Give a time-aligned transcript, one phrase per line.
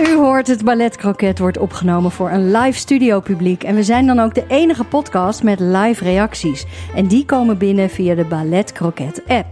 [0.00, 3.62] U hoort het Ballet Croquet wordt opgenomen voor een live studio publiek.
[3.62, 6.66] En we zijn dan ook de enige podcast met live reacties.
[6.94, 9.46] En die komen binnen via de Ballet Croquet app.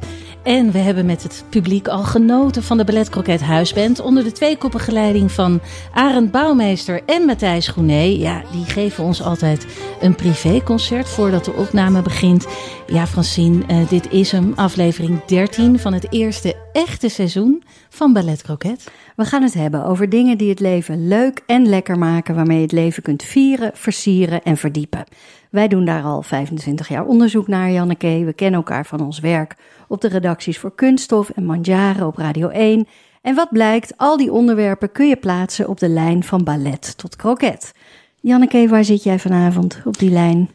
[0.48, 4.00] En we hebben met het publiek al genoten van de Ballet Croquet Huisband.
[4.00, 5.60] Onder de tweekoppige leiding van
[5.92, 8.02] Arend Bouwmeester en Matthijs Groené.
[8.02, 9.66] Ja, die geven ons altijd
[10.00, 12.46] een privéconcert voordat de opname begint.
[12.86, 18.42] Ja, Francine, eh, dit is hem, aflevering 13 van het eerste echte seizoen van Ballet
[18.42, 18.90] Croquet.
[19.16, 22.62] We gaan het hebben over dingen die het leven leuk en lekker maken, waarmee je
[22.62, 25.04] het leven kunt vieren, versieren en verdiepen.
[25.50, 28.22] Wij doen daar al 25 jaar onderzoek naar, Janneke.
[28.24, 29.56] We kennen elkaar van ons werk
[29.88, 32.86] op de redacties voor Kunststof en Mandjaren op Radio 1.
[33.22, 37.16] En wat blijkt, al die onderwerpen kun je plaatsen op de lijn van ballet tot
[37.16, 37.72] kroket.
[38.20, 40.50] Janneke, waar zit jij vanavond op die lijn?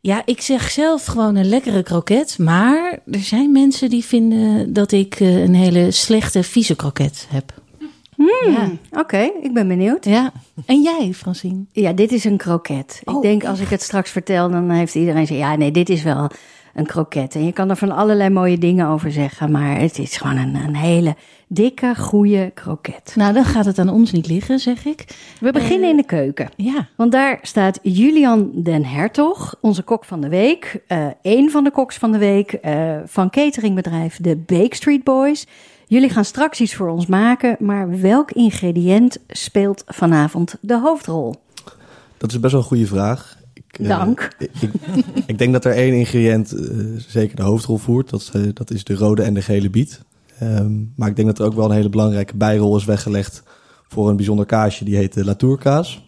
[0.00, 2.38] Ja, ik zeg zelf gewoon een lekkere kroket.
[2.38, 7.59] Maar er zijn mensen die vinden dat ik eh, een hele slechte, vieze kroket heb.
[8.26, 8.70] Hmm, Ja.
[9.00, 10.04] Oké, ik ben benieuwd.
[10.04, 10.32] Ja.
[10.66, 11.64] En jij, Francine?
[11.72, 13.00] Ja, dit is een kroket.
[13.04, 15.88] Ik Oh, denk als ik het straks vertel, dan heeft iedereen zeggen: ja, nee, dit
[15.88, 16.30] is wel
[16.74, 17.34] een kroket.
[17.34, 20.54] En je kan er van allerlei mooie dingen over zeggen, maar het is gewoon een,
[20.54, 21.14] een hele
[21.48, 23.12] dikke, goede kroket.
[23.16, 25.04] Nou, dan gaat het aan ons niet liggen, zeg ik.
[25.40, 26.48] We beginnen in de keuken.
[26.56, 26.88] Ja.
[26.96, 30.80] Want daar staat Julian den Hertog, onze kok van de week.
[30.86, 35.46] eh één van de koks van de week eh, van cateringbedrijf de Bake Street Boys.
[35.90, 41.34] Jullie gaan straks iets voor ons maken, maar welk ingrediënt speelt vanavond de hoofdrol?
[42.16, 43.38] Dat is best wel een goede vraag.
[43.54, 44.34] Ik, eh, Dank.
[44.38, 48.10] ik, ik, ik denk dat er één ingrediënt eh, zeker de hoofdrol voert.
[48.10, 50.00] Dat, is, eh, dat is de rode en de gele biet.
[50.38, 53.42] Ehm, maar ik denk dat er ook wel een hele belangrijke bijrol is weggelegd
[53.88, 54.84] voor een bijzonder kaasje.
[54.84, 56.04] Die heet de Latourkaas.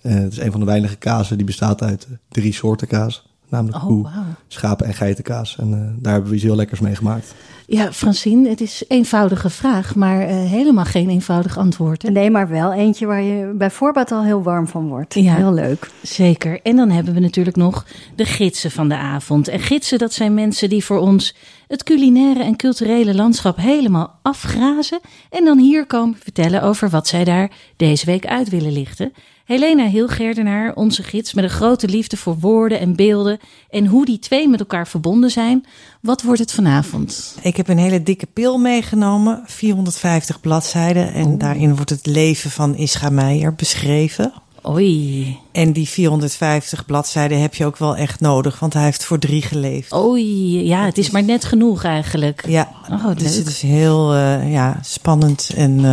[0.00, 3.29] Het is een van de weinige kazen die bestaat uit drie soorten kaas.
[3.50, 4.08] Namelijk Oh, koe,
[4.48, 5.56] schapen en geitenkaas.
[5.58, 7.34] En eh, daar hebben we iets heel lekkers mee gemaakt.
[7.66, 12.02] Ja, Francine, het is een eenvoudige vraag, maar eh, helemaal geen eenvoudig antwoord.
[12.02, 12.10] hè?
[12.10, 15.14] Nee, maar wel eentje waar je bij voorbaat al heel warm van wordt.
[15.14, 15.34] Ja.
[15.34, 15.90] Heel leuk.
[16.02, 16.60] Zeker.
[16.62, 19.48] En dan hebben we natuurlijk nog de gidsen van de avond.
[19.48, 21.34] En gidsen, dat zijn mensen die voor ons
[21.66, 25.00] het culinaire en culturele landschap helemaal afgrazen.
[25.30, 29.12] En dan hier komen vertellen over wat zij daar deze week uit willen lichten.
[29.50, 33.38] Helena Hilgerdenaar, onze gids met een grote liefde voor woorden en beelden.
[33.70, 35.66] En hoe die twee met elkaar verbonden zijn.
[36.00, 37.36] Wat wordt het vanavond?
[37.42, 41.12] Ik heb een hele dikke pil meegenomen, 450 bladzijden.
[41.12, 44.32] En daarin wordt het leven van Ischa Meijer beschreven.
[44.68, 45.36] Oei.
[45.52, 49.42] En die 450 bladzijden heb je ook wel echt nodig, want hij heeft voor drie
[49.42, 49.92] geleefd.
[49.94, 50.64] Oei.
[50.66, 52.44] Ja, het is maar net genoeg eigenlijk.
[52.48, 53.34] Ja, Oh, dus leuk.
[53.34, 55.84] het is heel eh, ja, spannend en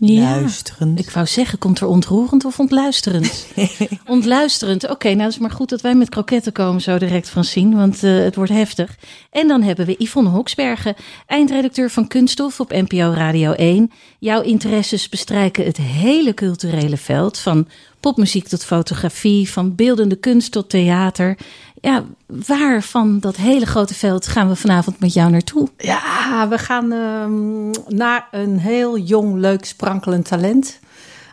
[0.00, 0.98] eh ontluisterend.
[0.98, 3.46] Ik wou zeggen, komt er ontroerend of ontluisterend?
[4.06, 4.88] ontluisterend.
[4.88, 7.76] Oké, nou het is maar goed dat wij met kroketten komen zo direct van zien,
[7.76, 8.96] want eh, het wordt heftig.
[9.30, 10.94] En dan hebben we Yvonne Hoksbergen,
[11.26, 13.90] eindredacteur van Kunststof op NPO Radio 1.
[14.18, 17.68] Jouw interesses bestrijken het hele culturele veld, van
[18.00, 21.36] popmuziek tot fotografie, van beeldende kunst tot theater.
[21.80, 25.68] Ja, waar van dat hele grote veld gaan we vanavond met jou naartoe?
[25.76, 30.78] Ja, we gaan ehm, naar een heel jong, leuk, sprankelend talent.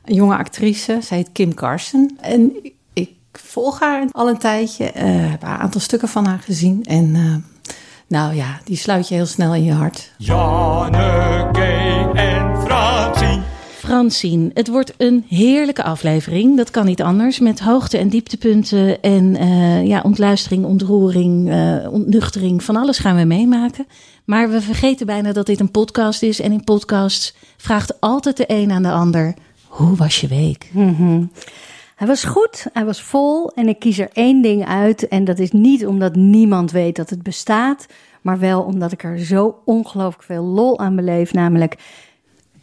[0.06, 2.18] Een jonge actrice, zij heet Kim Carson.
[2.22, 2.52] En
[2.94, 6.84] ik volg haar al een tijdje, eh, heb een aantal stukken van haar gezien.
[6.84, 7.36] En eh,
[8.08, 10.12] nou ja, die sluit je heel snel in je hart.
[10.18, 11.97] Janneke
[13.88, 16.58] Francine, het wordt een heerlijke aflevering.
[16.58, 17.40] Dat kan niet anders.
[17.40, 22.64] Met hoogte- en dieptepunten en eh, ja, ontluistering, ontroering, eh, ontnuchtering.
[22.64, 23.88] Van alles gaan we meemaken.
[24.26, 26.40] Maar we vergeten bijna dat dit een podcast is.
[26.40, 29.34] En in podcasts vraagt altijd de een aan de ander...
[29.68, 30.72] Hoe was je week?
[31.96, 35.08] Hij was goed, hij was vol en ik kies er één ding uit.
[35.08, 37.86] En dat is niet omdat niemand weet dat het bestaat,
[38.22, 41.34] maar wel omdat ik er zo ongelooflijk veel lol aan beleef.
[41.34, 41.76] Namelijk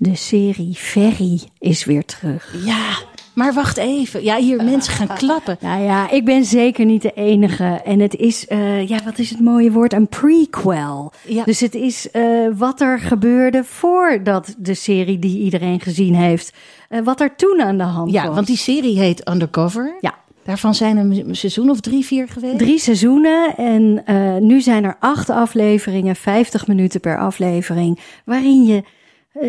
[0.05, 2.55] De serie Ferry is weer terug.
[2.65, 2.87] Ja,
[3.35, 4.23] maar wacht even.
[4.25, 5.57] Ja, hier mensen gaan klappen.
[5.61, 7.65] Nou ja, ik ben zeker niet de enige.
[7.85, 9.93] En het is, eh, ja, wat is het mooie woord?
[9.93, 11.13] Een prequel.
[11.27, 11.45] Ja.
[11.45, 12.23] Dus het is eh,
[12.57, 16.53] wat er gebeurde voordat de serie die iedereen gezien heeft,
[16.89, 18.35] eh, wat er toen aan de hand Ja, was.
[18.35, 19.97] want die serie heet Undercover.
[20.01, 20.15] Ja.
[20.45, 22.59] Daarvan zijn er een seizoen of drie, vier geweest.
[22.59, 24.05] Drie seizoenen en
[24.47, 28.83] nu zijn er acht afleveringen, 50 minuten per aflevering, waarin je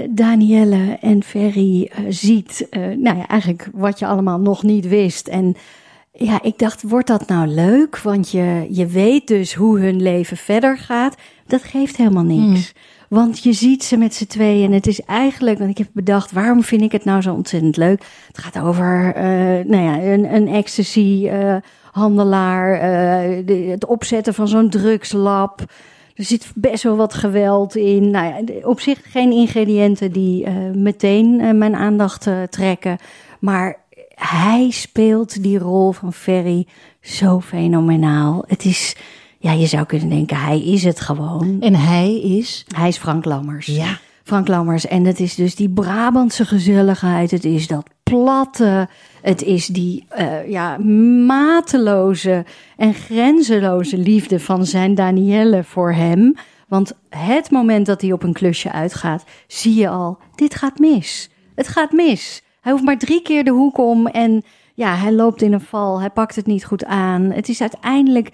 [0.10, 2.68] Danielle en Ferry eh, ziet.
[2.70, 5.28] eh, nou ja, eigenlijk wat je allemaal nog niet wist.
[5.28, 5.56] En
[6.14, 8.00] ja, ik dacht, wordt dat nou leuk?
[8.00, 11.16] Want je, je weet dus hoe hun leven verder gaat.
[11.48, 12.74] Dat geeft helemaal niks.
[13.10, 16.32] Want je ziet ze met z'n tweeën en het is eigenlijk, want ik heb bedacht,
[16.32, 18.04] waarom vind ik het nou zo ontzettend leuk?
[18.28, 19.24] Het gaat over, eh,
[19.66, 21.56] nou ja, een, een ecstasy eh,
[21.92, 25.62] handelaar, eh, de- het opzetten van zo'n drugslab.
[26.16, 28.10] Er zit best wel wat geweld in.
[28.10, 32.98] Nou ja, op zich geen ingrediënten die eh, meteen eh, mijn aandacht eh, trekken.
[33.40, 33.78] Maar
[34.16, 36.68] hij speelt die rol van Ferry
[37.02, 38.44] zo fenomenaal.
[38.48, 38.96] Het is,
[39.38, 41.58] ja, je zou kunnen denken, hij is het gewoon.
[41.62, 42.66] En hij is...
[42.76, 43.66] Hij is Frank Lammers.
[43.66, 44.00] Ja.
[44.24, 44.88] Frank Lammers.
[44.88, 47.32] En het is dus die Brabantse gezelligheid.
[47.32, 48.88] Het is dat platte.
[49.22, 50.78] Het is die eh, ja,
[51.28, 52.46] mateloze
[52.78, 56.36] en grenzeloze liefde van zijn Danielle voor hem.
[56.68, 61.30] Want het moment dat hij op een klusje uitgaat, zie je al, dit gaat mis.
[61.56, 62.44] Het gaat mis.
[62.62, 64.44] Hij hoeft maar drie keer de hoek om en
[64.74, 66.00] ja, hij loopt in een val.
[66.00, 67.22] Hij pakt het niet goed aan.
[67.22, 68.32] Het is uiteindelijk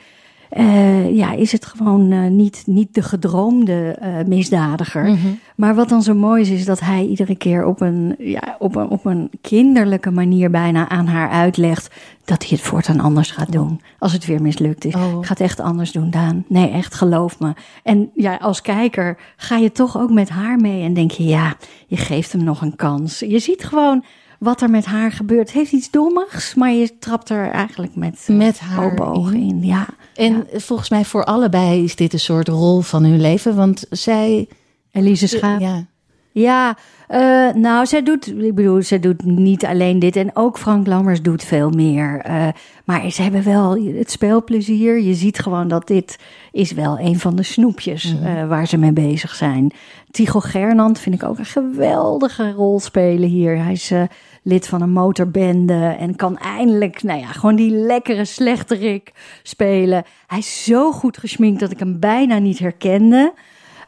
[0.51, 5.17] eh, ja, is het gewoon eh, niet, niet de gedroomde eh, misdadiger.
[5.55, 8.75] Maar wat dan zo mooi is, is dat hij iedere keer op een, ja, op,
[8.75, 11.95] een, op een kinderlijke manier bijna aan haar uitlegt
[12.25, 13.81] dat hij het voortaan anders gaat doen.
[13.99, 14.95] Als het weer mislukt is.
[14.95, 15.17] Oh.
[15.19, 16.45] Ik ga het echt anders doen, Daan.
[16.47, 17.53] Nee, echt, geloof me.
[17.83, 21.55] En ja, als kijker ga je toch ook met haar mee en denk je, ja,
[21.87, 23.19] je geeft hem nog een kans.
[23.19, 24.03] Je ziet gewoon
[24.43, 25.47] wat er met haar gebeurt.
[25.47, 29.41] Het heeft iets dommigs, maar je trapt er eigenlijk met, eh, Met haar ogen in.
[29.41, 29.63] in.
[29.63, 29.85] Ja.
[30.15, 33.55] En volgens mij voor allebei is dit een soort rol van hun leven.
[33.55, 34.47] Want zij...
[34.91, 35.59] Elise Schaap.
[35.59, 35.85] Ja.
[36.33, 36.77] Ja,
[37.07, 40.15] eh, nou, zij doet, ik bedoel, zij doet niet alleen dit.
[40.15, 42.19] En ook Frank Lammers doet veel meer.
[42.19, 42.47] Eh,
[42.85, 45.01] maar ze hebben wel het speelplezier.
[45.01, 46.19] Je ziet gewoon dat dit
[46.51, 49.71] is wel een van de snoepjes eh, waar ze mee bezig zijn.
[50.11, 53.63] Tycho Gernand vind ik ook een geweldige rol spelen hier.
[53.63, 54.03] Hij is eh,
[54.41, 59.11] lid van een motorbende en kan eindelijk, nou ja, gewoon die lekkere slechterik
[59.43, 60.03] spelen.
[60.27, 63.33] Hij is zo goed gesminkt dat ik hem bijna niet herkende.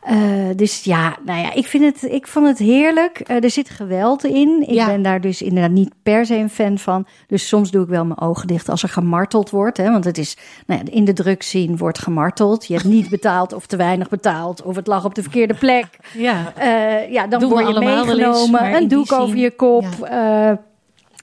[0.05, 0.15] Eh,
[0.55, 3.19] dus ja, nou ja, ik, vind het, ik vond het heerlijk.
[3.19, 4.61] Eh, er zit geweld in.
[4.67, 4.85] Ik Ja.
[4.85, 7.05] ben daar dus inderdaad niet per se een fan van.
[7.27, 9.77] Dus soms doe ik wel mijn ogen dicht als er gemarteld wordt.
[9.77, 9.91] Hè?
[9.91, 12.65] Want het is, nou ja, in de drugsscene wordt gemarteld.
[12.65, 14.61] Je hebt niet betaald of te weinig betaald.
[14.61, 15.85] Of het lag op de verkeerde plek.
[16.13, 16.53] ja.
[16.55, 18.73] Eh, ja, dan Doen word je eens, meegenomen.
[18.75, 19.85] een doek over je kop.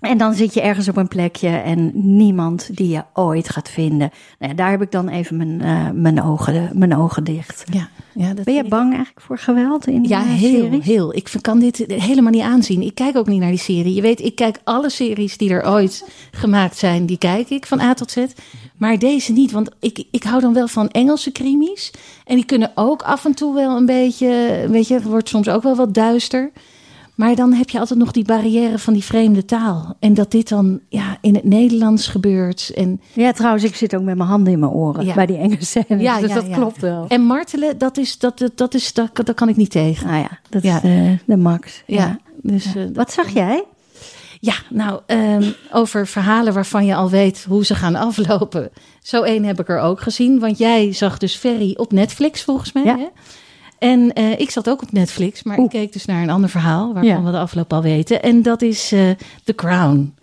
[0.01, 4.11] En dan zit je ergens op een plekje en niemand die je ooit gaat vinden.
[4.39, 7.65] Nou ja, daar heb ik dan even mijn, eh, mijn, ogen, mijn ogen dicht.
[7.73, 10.85] Ja, ja, dat Ben je ik- bang eigenlijk voor geweld in Ja, eh, heel, series?
[10.85, 11.15] heel.
[11.15, 12.83] Ik kan dit helemaal niet aanzien.
[12.83, 13.95] Ik kijk ook niet naar die serie.
[13.95, 17.81] Je weet, ik kijk alle series die er ooit gemaakt zijn, die kijk ik van
[17.81, 18.19] A tot Z.
[18.77, 21.93] Maar deze niet, want ik, ik hou dan wel van Engelse krimis.
[22.25, 25.49] En die kunnen ook af en toe wel een beetje, weet je, het wordt soms
[25.49, 26.51] ook wel wat duister.
[27.21, 29.97] Maar dan heb je altijd nog die barrière van die vreemde taal.
[29.99, 32.73] En dat dit dan ja, in het Nederlands gebeurt.
[32.75, 35.15] En, Ja, trouwens, ik zit ook met mijn handen in mijn oren Ja.
[35.15, 36.03] bij die enge scènes.
[36.03, 36.57] Ja, dus ja, dat ja.
[36.57, 37.05] klopt wel.
[37.09, 40.07] en martelen, dat is, dat, dat, is, dat, dat kan ik niet tegen.
[40.07, 41.83] Nou ja, dat is de, de max.
[41.87, 42.19] Ja, Ja.
[42.43, 43.65] dus, eh, Wat zag jij?
[44.41, 48.71] Ja, nou, ehm, over verhalen waarvan je al weet hoe ze gaan aflopen.
[49.03, 50.39] Zo één heb ik er ook gezien.
[50.39, 52.85] Want jij zag dus Ferry op Netflix, volgens mij.
[52.85, 52.97] Ja.
[52.97, 53.07] Hè?
[53.81, 55.65] En eh, ik zat ook op Netflix, maar Oeh.
[55.65, 56.93] ik keek dus naar een ander verhaal...
[56.93, 57.23] waarvan Ja.
[57.23, 58.23] we de afloop al weten.
[58.23, 59.11] En dat is eh
[59.45, 60.15] The Crown.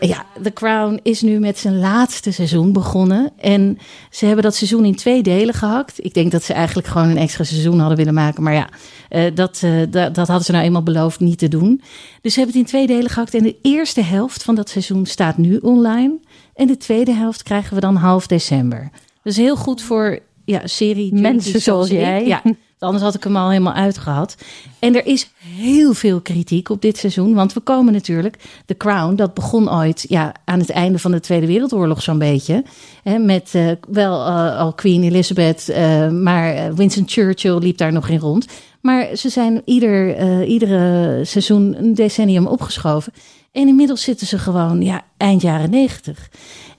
[0.00, 3.32] Ja, The Crown is nu met zijn laatste seizoen begonnen.
[3.38, 3.78] En
[4.10, 6.04] ze hebben dat seizoen in twee delen gehakt.
[6.04, 8.42] Ik denk dat ze eigenlijk gewoon een extra seizoen hadden willen maken.
[8.42, 8.68] Maar ja,
[9.08, 11.82] eh, dat, dat, dat hadden ze nou eenmaal beloofd niet te doen.
[12.20, 13.34] Dus ze hebben het in twee delen gehakt.
[13.34, 16.18] En de eerste helft van dat seizoen staat nu online.
[16.54, 18.90] En de tweede helft krijgen we dan half december.
[19.22, 22.26] Dus heel goed voor ja, serie Mensen zoals jij.
[22.26, 22.42] Ja,
[22.84, 24.36] anders had ik hem al helemaal uitgehad.
[24.78, 27.34] En er is heel veel kritiek op dit seizoen.
[27.34, 28.36] Want we komen natuurlijk,
[28.66, 32.64] The Crown, dat begon ooit ja, aan het einde van de Tweede Wereldoorlog zo'n beetje.
[33.02, 38.08] Hè, met eh, wel eh, al Queen Elizabeth, eh, maar Winston Churchill liep daar nog
[38.08, 38.46] in rond.
[38.80, 43.12] Maar ze zijn ieder, iedere seizoen een decennium opgeschoven.
[43.52, 46.30] En inmiddels zitten ze gewoon ja, eind jaren negentig.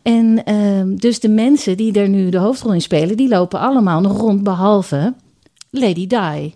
[0.01, 4.01] En ehm, dus de mensen die er nu de hoofdrol in spelen, die lopen allemaal
[4.01, 5.13] nog rond, behalve
[5.79, 6.53] Lady Di.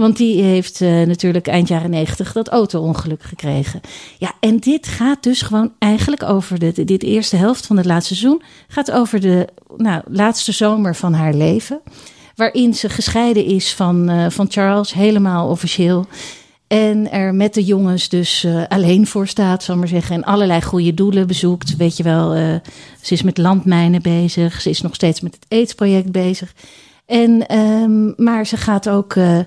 [0.00, 3.80] Want die heeft uh, natuurlijk eind jaren negentig dat auto-ongeluk gekregen.
[4.18, 8.14] Ja, en dit gaat dus gewoon eigenlijk over de, dit eerste helft van het laatste
[8.14, 8.42] seizoen.
[8.68, 11.80] Gaat over de nou, laatste zomer van haar leven.
[12.34, 16.06] Waarin ze gescheiden is van, uh, van Charles, helemaal officieel.
[16.66, 20.14] En er met de jongens dus uh, alleen voor staat, zal maar zeggen.
[20.14, 21.76] En allerlei goede doelen bezoekt.
[21.76, 22.32] Weet je wel,
[23.02, 24.60] ze is met landmijnen bezig.
[24.60, 26.54] Ze is nog steeds met het AIDS-project bezig.
[27.10, 29.38] En, um, maar ze gaat ook, uh,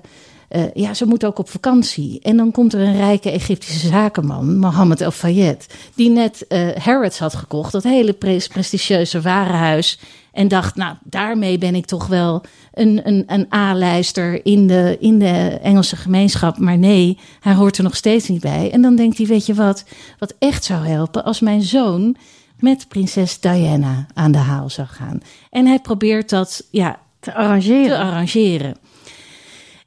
[0.74, 2.20] ja, ze moet ook op vakantie.
[2.22, 6.46] En dan komt er een rijke Egyptische zakenman, Mohammed El Fayed, die net
[6.78, 9.98] Harrods had gekocht, dat hele prestigieuze warenhuis.
[10.32, 12.42] En dacht, nou, daarmee ben ik toch wel
[12.72, 16.58] een, een, een A-lijster in de, in de Engelse gemeenschap.
[16.58, 18.70] Maar nee, hij hoort er nog steeds niet bij.
[18.72, 19.84] En dan denkt hij, weet je wat,
[20.18, 22.16] wat echt zou helpen als mijn zoon
[22.58, 25.20] met prinses Diana aan de haal zou gaan.
[25.50, 27.88] En hij probeert dat ja, te arrangeren.
[27.88, 28.76] Te arrangeren.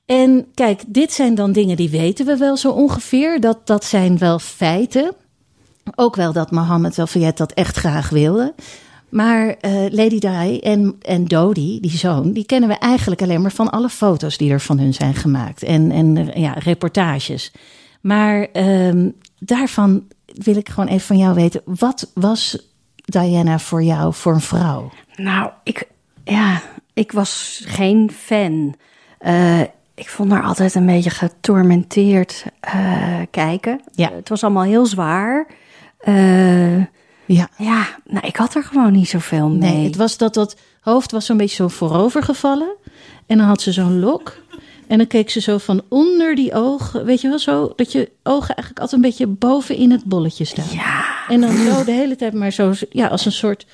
[0.06, 3.40] En kijk, dit zijn dan dingen die weten we wel zo ongeveer.
[3.40, 5.14] Dat, dat zijn wel feiten.
[5.96, 8.54] Ook wel dat Mohammed Fayed dat echt graag wilde.
[9.10, 13.52] Maar uh, Lady Di en, en Dodie, die zoon, die kennen we eigenlijk alleen maar
[13.52, 15.64] van alle foto's die er van hun zijn gemaakt.
[15.64, 17.52] En, en ja, reportages.
[18.02, 21.62] Maar um, daarvan wil ik gewoon even van jou weten.
[21.66, 22.58] Wat was
[22.96, 24.92] Diana voor jou voor een vrouw?
[25.16, 25.88] Nou, ik,
[26.24, 26.62] ja,
[26.98, 28.76] ik was geen fan.
[29.22, 29.62] Uh,
[29.96, 33.82] ik vond haar altijd een beetje getormenteerd uh, kijken.
[33.92, 34.12] Ja.
[34.12, 35.48] het was allemaal heel zwaar.
[36.08, 36.78] Uh,
[37.26, 37.50] ja.
[37.58, 39.72] ja, nou, ik had er gewoon niet zoveel mee.
[39.72, 42.76] Nee, het was dat dat hoofd was zo'n beetje zo voorover gevallen.
[43.26, 44.38] En dan had ze zo'n lok.
[44.88, 48.12] En dan keek ze zo van onder die ogen, weet je wel, zo dat je
[48.24, 50.70] ogen eigenlijk altijd een beetje boven in het bolletje staan.
[50.72, 51.06] Ja.
[51.28, 53.66] En dan zo de hele tijd maar zo, ja, als een soort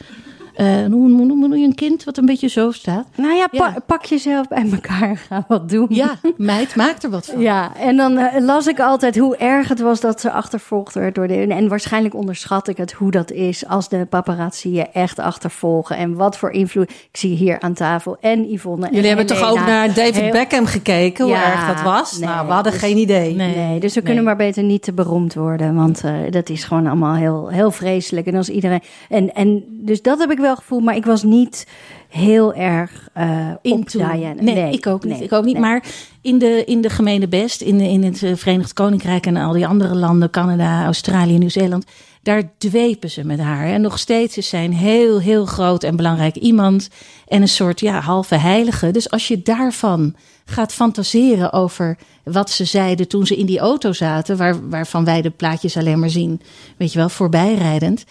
[0.58, 3.08] uh, hoe noem je een kind wat een beetje zo staat?
[3.16, 3.76] Nou ja, pa ja.
[3.86, 5.86] pak jezelf bij elkaar, ga wat doen.
[5.90, 7.40] Ja, meid, maak er wat van.
[7.42, 11.16] Ja, en dan uh, las ik altijd hoe erg het was dat ze achtervolgd werd
[11.16, 11.34] door de...
[11.48, 15.98] En waarschijnlijk onderschat ik het hoe dat is als de paparazzi je echt achtervolgen.
[15.98, 16.90] En wat voor invloed...
[16.90, 19.52] Ik zie hier aan tafel en Yvonne Jullie en hebben Helena.
[19.52, 20.32] toch ook naar David Heel...
[20.32, 22.18] Beckham gekeken, hoe Ja, erg dat was?
[22.18, 23.36] nee, nou, we hadden dus- geen idee.
[23.36, 23.56] Nee.
[23.56, 24.04] Nee, dus we Nee.
[24.04, 25.76] kunnen maar beter niet te beroemd worden.
[25.76, 28.28] Want uh, dat is gewoon allemaal heel, heel vreselijk.
[28.28, 28.82] En als iedereen.
[29.10, 31.68] En, en dus dat heb ik wel gevoeld, maar ik was niet
[32.10, 34.00] heel erg uh, op Into.
[34.12, 34.42] Diana.
[34.42, 35.14] Nee, ik ook niet.
[35.14, 35.54] nee, ik ook niet.
[35.54, 35.62] nee.
[35.62, 35.84] Maar
[36.22, 39.54] in de, in de gemene best, in, de, in het eh, Verenigd Koninkrijk en al
[39.54, 41.86] die andere landen, Canada, Australië, Nieuw-Zeeland,
[42.24, 43.68] daar dwepen ze met haar.
[43.68, 46.90] En nog steeds is zij een heel, heel groot en belangrijk iemand.
[47.28, 48.92] En een soort ja, halve heilige.
[48.92, 53.92] Dus als je daarvan gaat fantaseren over wat ze zeiden toen ze in die auto
[53.92, 56.42] zaten, waar, waarvan wij de plaatjes alleen maar zien,
[56.78, 58.06] weet je wel, voorbijrijdend.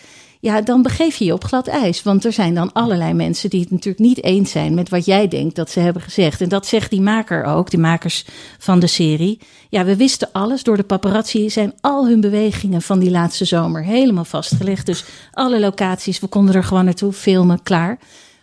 [0.45, 2.03] Ja, dan begeef je je op glad ijs.
[2.03, 5.29] Want er zijn dan allerlei mensen die het natuurlijk niet eens zijn met wat jij
[5.29, 6.41] denkt dat ze hebben gezegd.
[6.41, 8.25] En dat zegt die maker ook, de makers
[8.59, 9.39] van de serie.
[9.69, 10.63] Ja, we wisten alles.
[10.63, 14.87] Door de paparazzi zijn al hun bewegingen van die laatste zomer helemaal vastgelegd.
[14.87, 17.99] Dus alle locaties, we konden er gewoon naartoe filmen, klaar.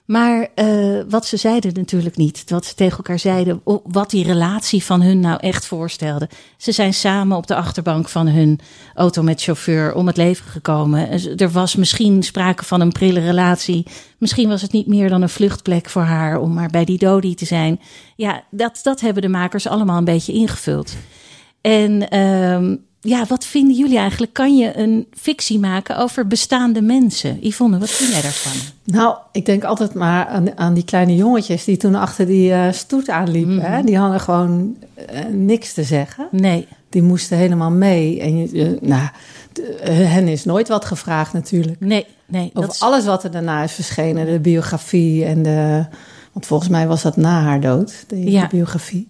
[0.10, 2.44] Maar uh, wat ze zeiden natuurlijk niet.
[2.48, 3.62] Wat ze tegen elkaar zeiden.
[3.84, 6.30] Wat die relatie van hun nou echt voorstelde.
[6.58, 8.60] Ze zijn samen op de achterbank van hun
[8.94, 11.10] auto met chauffeur om het leven gekomen.
[11.38, 13.86] Er was misschien sprake van een prille relatie.
[14.18, 17.36] Misschien was het niet meer dan een vluchtplek voor haar om maar bij die Dodi
[17.36, 17.80] te zijn.
[18.16, 20.96] Ja, dat, dat hebben de makers allemaal een beetje ingevuld.
[21.62, 24.34] En um, ja, wat vinden jullie eigenlijk?
[24.34, 27.38] Kan je een fictie maken over bestaande mensen?
[27.42, 28.52] Yvonne, wat vind jij daarvan?
[28.84, 32.72] Nou, ik denk altijd maar aan, aan die kleine jongetjes die toen achter die uh,
[32.72, 33.62] stoet aanliepen.
[33.62, 33.84] Hè?
[33.84, 34.76] Die hadden gewoon
[35.14, 36.28] uh, niks te zeggen.
[36.32, 36.68] Nee.
[36.90, 38.20] Die moesten helemaal mee.
[38.22, 39.08] En je, nou,
[39.54, 41.80] de- hen is nooit wat gevraagd natuurlijk.
[41.80, 42.52] Nee, nee.
[42.54, 44.26] Over is- alles wat er daarna is verschenen.
[44.26, 45.86] De biografie en de...
[46.34, 48.42] Want volgens mij was dat na haar dood, de, Ja.
[48.42, 49.08] de biografie.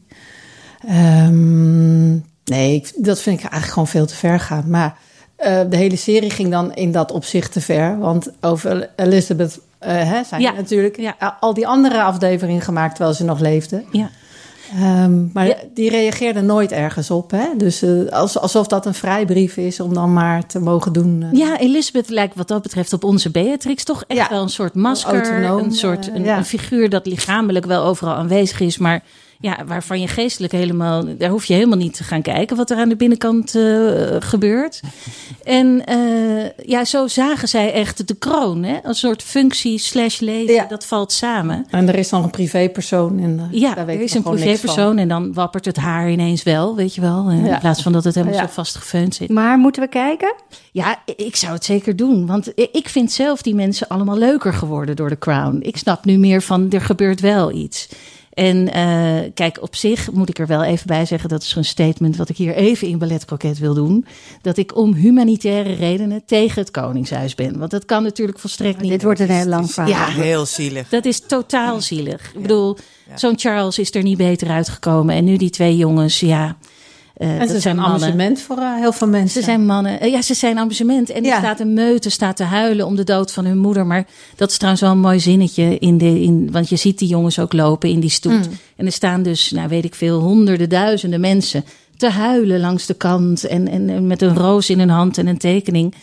[0.88, 2.18] Ehm,
[2.50, 4.64] nee, ik, dat vind ik eigenlijk gewoon veel te ver gaan.
[4.70, 4.98] Maar
[5.36, 8.00] eh, de hele serie ging dan in dat opzicht te ver.
[8.00, 11.38] Want over Elizabeth eh, hè, zijn Ja, natuurlijk ja.
[11.40, 13.84] al die andere afleveringen gemaakt terwijl ze nog leefde.
[13.92, 14.10] ja.
[14.76, 15.56] Ehm, maar Ja.
[15.74, 17.32] die reageerde nooit ergens op.
[17.32, 17.46] Hè?
[17.58, 21.26] Dus eh, als, alsof dat een vrijbrief is om dan maar te mogen doen.
[21.32, 24.30] ja, Elizabeth lijkt wat dat betreft op onze Beatrix toch echt Ja.
[24.30, 25.14] wel een soort masker.
[25.14, 26.38] Autonoom, een soort een, ja.
[26.38, 29.04] een figuur dat lichamelijk wel overal aanwezig is, maar
[29.42, 32.78] ja, waarvan je geestelijk helemaal, daar hoef je helemaal niet te gaan kijken wat er
[32.78, 34.80] aan de binnenkant eh, gebeurt.
[35.44, 38.78] En eh, ja, zo zagen zij echt de kroon, hè?
[38.84, 40.66] een soort functie slash leven, Ja.
[40.66, 41.66] dat valt samen.
[41.70, 43.20] En er is nog een privépersoon.
[43.20, 46.44] En, eh, Ja, daar weet er is een privépersoon en dan wappert het haar ineens
[46.44, 47.30] wel, weet je wel.
[47.30, 47.58] In Ja.
[47.60, 48.46] plaats van dat het helemaal Ja.
[48.46, 49.30] zo vastgefeund zit.
[49.30, 50.34] Maar moeten we kijken?
[50.72, 52.26] Ja, ik zou het zeker doen.
[52.26, 55.60] Want ik vind zelf die mensen allemaal leuker geworden door de Crown.
[55.62, 57.90] Ik snap nu meer van, er gebeurt wel iets.
[58.40, 61.66] En eh, kijk, op zich moet ik er wel even bij zeggen, dat is een
[61.66, 64.06] statement wat ik hier even in Ballet Croquet wil doen.
[64.42, 67.58] Dat ik om humanitaire redenen tegen het Koningshuis ben.
[67.58, 68.92] Want dat kan natuurlijk volstrekt niet.
[68.92, 69.92] Dit wordt een heel lang verhaal.
[69.92, 70.08] Ja.
[70.08, 70.90] Heel zielig.
[70.90, 72.32] Dat is totaal zielig.
[72.34, 72.78] Ik bedoel,
[73.16, 75.16] zo'n Charles is er niet beter uitgekomen.
[75.16, 76.58] En nu die twee jongens, ja.
[77.20, 79.30] Eh, En dat ze zijn amusement voor eh, heel veel mensen.
[79.30, 80.00] Ze zijn mannen.
[80.00, 81.10] eh, ja, ze zijn amusement.
[81.10, 83.86] En er staat een meute staat te huilen om de dood van hun moeder.
[83.86, 85.78] Maar dat is trouwens wel een mooi zinnetje.
[85.80, 88.50] In de, in, want je ziet die jongens ook lopen in die stoet.
[88.76, 91.64] En er staan dus, nou weet ik veel, honderden, duizenden mensen
[91.98, 93.44] te huilen langs de kant.
[93.44, 95.94] En, en, en met een roos in hun hand en een tekening.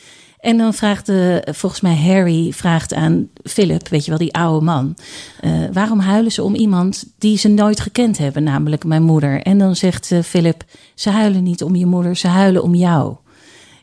[0.46, 4.64] En dan vraagt de, volgens mij Harry vraagt aan Philip, weet je wel, die oude
[4.64, 4.96] man.
[5.40, 9.42] eh, waarom huilen ze om iemand die ze nooit gekend hebben, namelijk mijn moeder?
[9.42, 13.16] En dan zegt eh, Philip, ze huilen niet om je moeder, ze huilen om jou.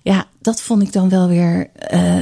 [0.01, 2.15] Ja, dat vond ik dan wel weer eh,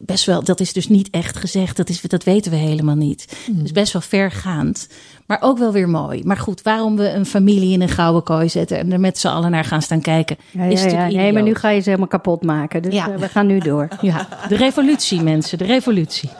[0.00, 0.44] best wel.
[0.44, 1.76] Dat is dus niet echt gezegd.
[1.76, 3.36] Dat, is, dat weten we helemaal niet.
[3.50, 4.88] Dus best wel vergaand.
[5.28, 6.22] Maar ook wel weer mooi.
[6.24, 9.26] Maar goed, waarom we een familie in een gouden kooi zetten en er met z'n
[9.28, 10.36] allen naar gaan staan kijken.
[10.50, 10.92] Ja, is ja, ja.
[10.92, 12.82] natuurlijk Nee, maar nu ga je ze helemaal kapot maken.
[12.82, 13.10] Dus Ja.
[13.10, 13.88] eh, we gaan nu door.
[14.00, 16.30] Ja, de revolutie, mensen, de revolutie.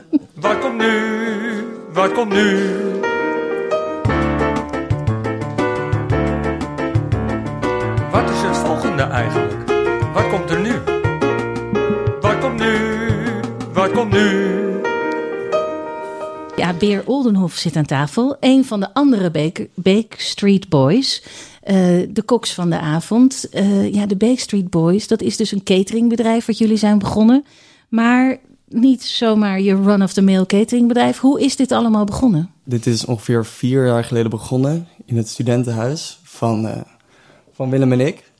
[0.40, 1.00] Wat komt nu?
[1.92, 2.70] Wat komt nu?
[8.10, 9.54] Wat is het volgende eigenlijk?
[10.14, 10.72] Wat komt er nu?
[12.20, 12.76] Wat komt nu?
[13.72, 14.47] Wat komt nu?
[16.74, 18.36] Beer Oldenhof zit aan tafel.
[18.40, 19.30] Een van de andere
[19.74, 21.22] Bake Street Boys.
[21.62, 21.76] eh,
[22.10, 23.48] de koks van de avond.
[23.48, 27.44] Eh, ja, de Bake Street Boys, dat is dus een cateringbedrijf wat jullie zijn begonnen.
[27.88, 31.18] Maar niet zomaar je run-of-the-mill cateringbedrijf.
[31.18, 32.50] Hoe is dit allemaal begonnen?
[32.64, 36.80] Dit is ongeveer vier jaar geleden begonnen in het studentenhuis van, eh,
[37.52, 38.30] van Willem en ik.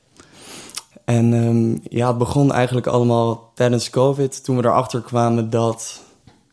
[1.05, 6.01] En ehm, ja, het begon eigenlijk allemaal tijdens COVID, toen we erachter kwamen dat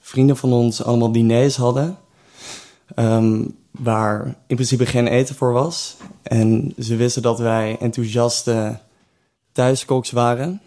[0.07, 1.97] vrienden van ons allemaal diners hadden.
[2.95, 5.97] ehm, waar in principe geen eten voor was.
[6.23, 8.79] En ze wisten dat wij enthousiaste
[9.53, 10.61] thuiskoks waren.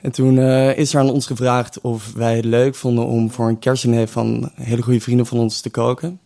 [0.00, 3.48] En toen eh, is er aan ons gevraagd of wij het leuk vonden om voor
[3.48, 6.20] een kerstdiner van hele goede vrienden van ons te koken.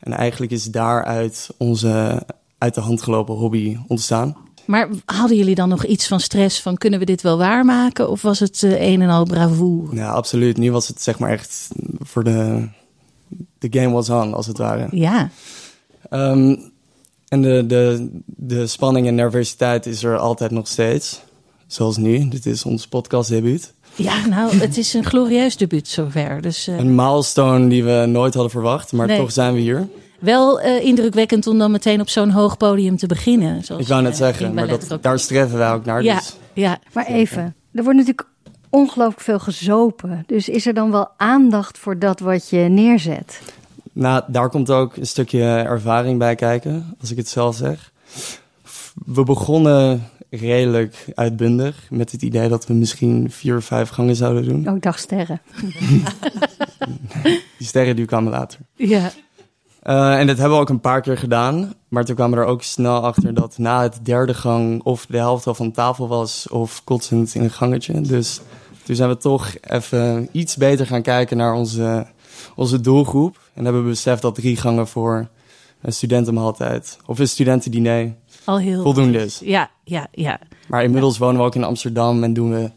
[0.00, 2.22] En eigenlijk is daaruit onze
[2.58, 4.36] uit de hand gelopen hobby ontstaan.
[4.66, 8.10] Maar hadden jullie dan nog iets van stress van kunnen we dit wel waarmaken?
[8.10, 9.96] Of was het eh, een en al bravoure?
[9.96, 10.56] Ja, absoluut.
[10.56, 12.68] Nu was het zeg maar echt voor de...
[13.58, 14.88] De game was on, als het ware.
[14.90, 15.30] Ja,
[16.10, 16.56] Ehm,
[17.28, 21.20] en de, de, de spanning en nervositeit is er altijd nog steeds.
[21.66, 22.28] Zoals nu.
[22.28, 23.72] Dit is ons podcastdebuut.
[23.94, 26.40] ja nou, het is een glorieus debuut zover.
[26.42, 29.18] Dus eh, Een milestone die we nooit hadden verwacht, maar Nee.
[29.18, 29.88] toch zijn we hier.
[30.20, 33.64] Wel eh, indrukwekkend om dan meteen op zo'n hoog podium te beginnen.
[33.64, 35.02] Zoals, Ik wou net eh, zeggen, maar dat, ook.
[35.02, 36.02] daar streven wij ook naar.
[36.02, 36.36] Ja, Dus.
[36.52, 36.78] ja.
[36.92, 38.28] Maar even, er wordt natuurlijk
[38.70, 40.22] ongelooflijk veel gezopen.
[40.26, 43.40] Dus is er dan wel aandacht voor dat wat je neerzet?
[43.92, 47.92] Nou, daar komt ook een stukje ervaring bij kijken, als ik het zelf zeg.
[49.06, 54.44] We begonnen redelijk uitbundig met het idee dat we misschien vier of vijf gangen zouden
[54.44, 54.68] doen.
[54.68, 55.40] Oh, dag sterren.
[57.58, 58.58] Die sterren die kwamen later.
[58.74, 59.10] ja.
[59.86, 61.74] Eh, en dat hebben we ook een paar keer gedaan.
[61.88, 65.16] Maar toen kwamen we er ook snel achter dat na het derde gang of de
[65.16, 68.00] helft al van tafel was of kotsend in een gangetje.
[68.00, 68.40] Dus
[68.84, 72.06] toen zijn we toch even iets beter gaan kijken naar onze,
[72.56, 73.38] onze doelgroep.
[73.54, 75.28] En hebben we beseft dat drie gangen voor
[75.80, 79.40] een studentenmaaltijd of een studentendiner Al heel voldoende is.
[79.44, 80.40] Ja, ja, ja.
[80.68, 82.70] Maar inmiddels wonen we ook in Amsterdam en doen we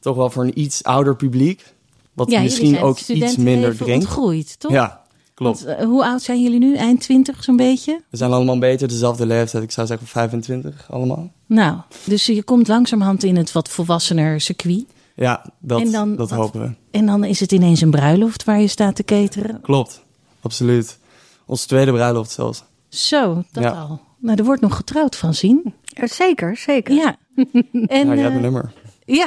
[0.00, 1.74] toch wel voor een iets ouder publiek.
[2.12, 4.04] Wat ja misschien ook iets minder drinkt.
[4.04, 4.72] ontgroeid, toch?
[4.72, 5.04] Ja,
[5.36, 5.64] klopt.
[5.64, 6.74] Want, eh, hoe oud zijn jullie nu?
[6.76, 8.00] Eind twintig zo'n beetje?
[8.10, 9.62] We zijn allemaal een beetje dezelfde leeftijd.
[9.64, 11.30] Ik zou zeggen 25 allemaal.
[11.46, 14.84] Nou, dus je komt langzamerhand in het wat volwassener circuit.
[15.14, 16.70] Ja, dat, En dan dat wat- hopen we.
[16.90, 19.60] En dan is het ineens een bruiloft waar je staat te cateren.
[19.60, 20.02] Klopt,
[20.40, 20.98] absoluut.
[21.46, 22.64] Onze tweede bruiloft zelfs.
[22.88, 23.70] Zo, dat Ja.
[23.70, 24.00] al.
[24.18, 25.74] Nou, er wordt nog getrouwd van zien.
[26.04, 26.94] Zeker, zeker.
[26.94, 27.16] Ja.
[27.36, 28.72] En, je hebt eh, mijn nummer.
[29.04, 29.26] Ja.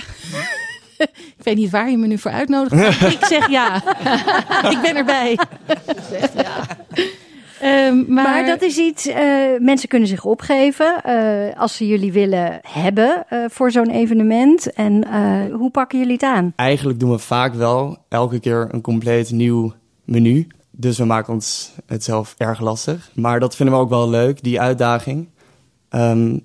[1.38, 2.74] ik weet niet waar je me nu voor uitnodigt.
[2.74, 3.76] maar ik zeg ja.
[4.74, 5.38] ik ben erbij.
[6.10, 6.78] Zeg ja.
[7.60, 9.26] Ehm, maar, Maar dat is iets, eh,
[9.60, 14.74] mensen kunnen zich opgeven eh, als ze jullie willen hebben eh, voor zo'n evenement.
[14.74, 16.54] En eh, hoe pakken jullie het aan?
[16.56, 20.48] Eigenlijk doen we vaak wel elke keer een compleet nieuw menu.
[20.72, 23.12] Dus we maken ons het zelf erg lastig.
[23.16, 25.28] Maar dat vinden we ook wel leuk, die uitdaging.
[25.90, 26.38] Ehm,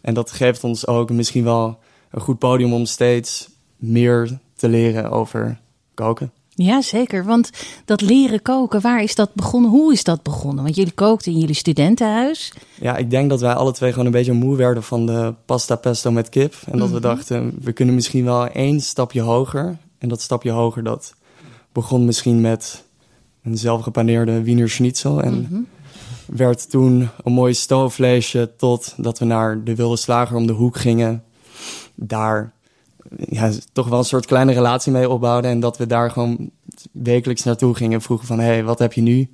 [0.00, 1.78] en dat geeft ons ook misschien wel
[2.10, 5.60] een goed podium om steeds meer te leren over
[5.94, 6.32] koken.
[6.54, 7.24] Ja, zeker.
[7.24, 7.50] Want
[7.84, 9.70] dat leren koken, waar is dat begonnen?
[9.70, 10.64] Hoe is dat begonnen?
[10.64, 12.52] Want jullie kookten in jullie studentenhuis.
[12.80, 15.76] Ja, ik denk dat wij alle twee gewoon een beetje moe werden van de pasta
[15.76, 16.54] pesto met kip.
[16.70, 19.76] En dat we dachten, we kunnen misschien wel één stapje hoger.
[19.98, 21.14] En dat stapje hoger, dat
[21.72, 22.84] begon misschien met
[23.42, 25.22] een zelfgepaneerde Wiener Schnitzel.
[25.22, 25.60] En Mhm.
[26.26, 30.76] werd toen een mooi stoofvleesje tot dat we naar de Wilde Slager om de hoek
[30.78, 31.22] gingen.
[31.94, 32.52] Daar
[33.16, 35.50] ja, toch wel een soort kleine relatie mee opbouwden.
[35.50, 36.50] En dat we daar gewoon
[36.92, 38.02] wekelijks naartoe gingen.
[38.02, 39.28] Vroegen van, hé, hey, wat heb je nu?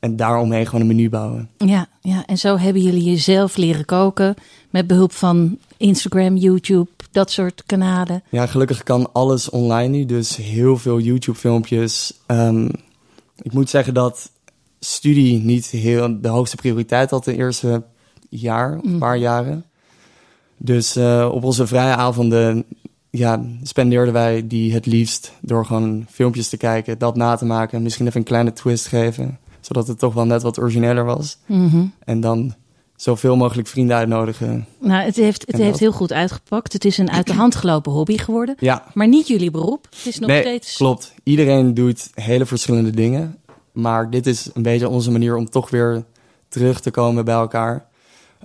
[0.00, 1.50] En daaromheen gewoon een menu bouwen.
[1.56, 4.34] Ja, ja, en zo hebben jullie jezelf leren koken
[4.70, 8.22] met behulp van Instagram, YouTube, dat soort kanalen.
[8.28, 10.04] Ja, gelukkig kan alles online nu.
[10.04, 12.20] Dus heel veel YouTube-filmpjes.
[12.26, 12.68] Ehm,
[13.42, 14.30] ik moet zeggen dat
[14.80, 17.82] studie niet heel de hoogste prioriteit had de eerste
[18.28, 19.64] jaar, of een paar jaren.
[20.56, 22.64] Dus eh, op onze vrije avonden
[23.18, 27.82] ja, spendeerden wij die het liefst door gewoon filmpjes te kijken, dat na te maken,
[27.82, 31.38] misschien even een kleine twist geven, zodat het toch wel net wat origineler was.
[31.46, 31.84] Mhm.
[32.04, 32.54] En dan
[32.96, 34.66] zoveel mogelijk vrienden uitnodigen.
[34.80, 36.72] Nou, het heeft, het En heeft dat- heel goed uitgepakt.
[36.72, 38.54] Het is een uit de hand gelopen hobby geworden.
[38.58, 39.84] Ja, Maar niet jullie beroep.
[39.96, 40.76] Het is nog nee, steeds.
[40.76, 41.14] klopt.
[41.22, 43.36] Iedereen doet hele verschillende dingen.
[43.72, 46.04] Maar dit is een beetje onze manier om toch weer
[46.48, 47.86] terug te komen bij elkaar.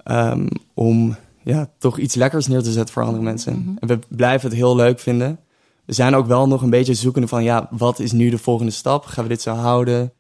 [0.04, 1.16] Ehm, om
[1.48, 3.78] ja, toch iets lekkers neer te zetten voor andere mensen.
[3.80, 5.40] En we blijven het heel leuk vinden.
[5.86, 7.44] We zijn ook wel nog een beetje zoekende van...
[7.44, 9.06] ja, wat is nu de volgende stap?
[9.06, 10.14] Gaan we dit zo houden?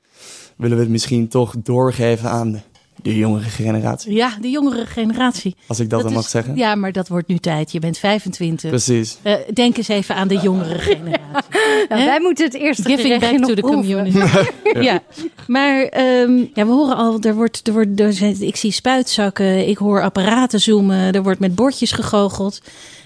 [0.55, 2.63] Willen we het misschien toch doorgeven aan
[3.01, 4.13] de jongere generatie?
[4.13, 5.55] Ja, de jongere generatie.
[5.67, 6.55] Als ik dat, dan is- mag zeggen.
[6.55, 7.71] Ja, maar dat wordt nu tijd.
[7.71, 8.69] Je bent 25.
[8.69, 9.17] Precies.
[9.21, 11.25] Eh, denk eens even aan de jongere generatie.
[11.89, 14.17] Nou, wij moeten het eerste Giving back to the community.
[14.87, 14.99] ja.
[15.47, 19.67] maar ehm, ja, we horen al, er wordt, er wordt, er zijn, ik zie spuitzakken,
[19.67, 22.61] ik hoor apparaten zoomen, er wordt met bordjes gegoocheld.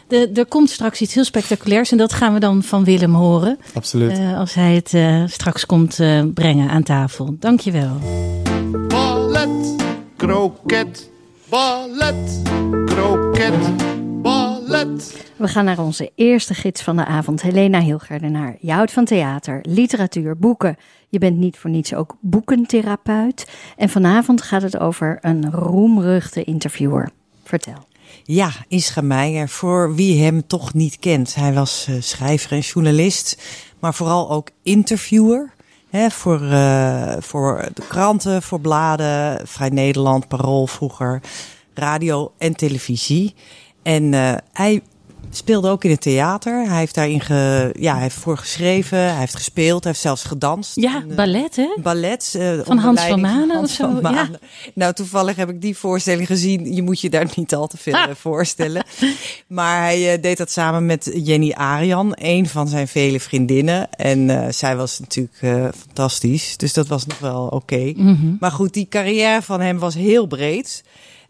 [0.08, 3.58] De, er komt straks iets heel spectaculairs en dat gaan we dan van Willem horen.
[3.74, 4.18] Absoluut.
[4.18, 7.36] eh, als hij het eh, straks komt eh, brengen aan tafel.
[7.40, 7.98] Dankjewel.
[8.00, 8.51] Ballet,
[10.22, 11.10] kroket,
[11.50, 12.42] ballet,
[12.86, 13.76] kroket,
[14.22, 15.26] ballet.
[15.36, 18.56] We gaan naar onze eerste gids van de avond, Helena Hilgerdenaar.
[18.60, 20.78] Je houdt van theater, literatuur, boeken.
[21.10, 23.48] Je bent niet voor niets ook boekentherapeut.
[23.78, 27.10] En vanavond gaat het over een roemruchte interviewer.
[27.44, 27.88] Vertel.
[28.24, 31.36] Ja, Isra Meijer, voor wie hem toch niet kent.
[31.36, 33.42] Hij was eh, schrijver en journalist,
[33.80, 35.54] maar vooral ook interviewer.
[35.92, 41.22] Hè, voor, eh, voor de kranten, voor bladen, Vrij Nederland, Parool vroeger,
[41.74, 43.36] radio en televisie.
[43.84, 44.82] En eh, hij
[45.38, 46.66] speelde ook in het theater.
[46.68, 50.24] Hij heeft daarin ge, ja, hij heeft voor geschreven, hij heeft gespeeld, hij heeft zelfs
[50.24, 50.76] gedanst.
[50.76, 51.68] Ja, eh, ballet hè?
[51.82, 52.36] ballet.
[52.40, 54.30] eh, onder Hans van Manen Hans of zo, van ja.
[54.74, 56.74] Nou, toevallig heb ik die voorstelling gezien.
[56.76, 58.04] Je moet je daar niet al te veel Ah.
[58.10, 58.84] eh, voorstellen.
[59.48, 63.90] Maar hij deed dat samen met Jenny Arian, een van zijn vele vriendinnen.
[63.94, 66.58] En zij was natuurlijk fantastisch.
[66.58, 67.94] Dus dat was nog wel oké.
[67.96, 68.36] Mhm.
[68.40, 70.84] Maar goed, die carrière van hem was heel breed.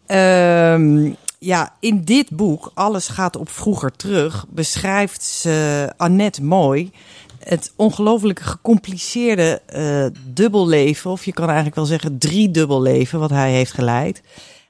[0.05, 1.09] Ehm,
[1.43, 6.91] ja, in dit boek, Alles gaat op vroeger terug, beschrijft ze Annette mooi
[7.39, 13.51] het ongelooflijke gecompliceerde eh dubbelleven, of je kan eigenlijk wel zeggen drie dubbelleven, wat hij
[13.51, 14.21] heeft geleid.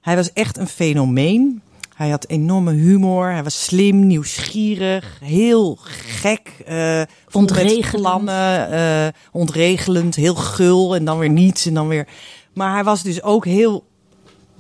[0.01, 1.61] Hij was echt een fenomeen.
[1.95, 6.51] Hij had enorme humor, hij was slim, nieuwsgierig, heel gek.
[6.65, 8.01] met Ontregelend.
[8.01, 12.07] plannen, eh, ontregelend, heel gul en dan weer niets en dan weer...
[12.53, 13.83] Maar hij was dus ook heel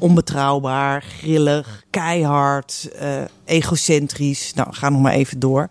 [0.01, 4.53] onbetrouwbaar, grillig, keihard, eh, egocentrisch.
[4.53, 5.69] Nou, ga nog maar even door.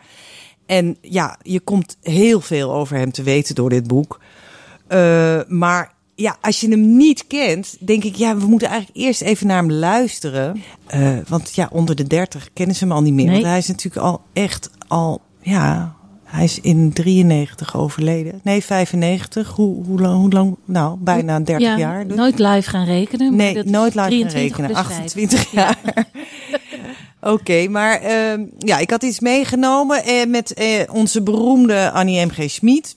[0.67, 4.21] En ja, je komt heel veel over hem te weten door dit boek.
[4.87, 9.21] Eh, maar ja, als je hem niet kent, denk ik, ja, we moeten eigenlijk eerst
[9.21, 10.63] even naar hem luisteren.
[10.87, 13.25] Eh, want ja, onder de 30 kennen ze hem al niet meer.
[13.25, 13.35] Nee.
[13.35, 15.95] Want hij is natuurlijk al echt al, ja,
[16.31, 18.41] hij is in 93 overleden.
[18.43, 19.49] Nee, 95.
[19.49, 20.57] Hoe, hoe, lang, hoe lang?
[20.65, 22.07] Nou, bijna 30 ja, jaar.
[22.07, 22.17] Dus.
[22.17, 23.27] Nooit live gaan rekenen.
[23.27, 24.71] maar Nee, dat nooit laten 23 rekenen.
[24.71, 24.99] plus vijf.
[24.99, 25.79] 28 jaar.
[27.21, 32.51] Oké, maar ehm, ja, ik had iets meegenomen eh, met eh, onze beroemde Annie M.G.
[32.51, 32.97] Schmid.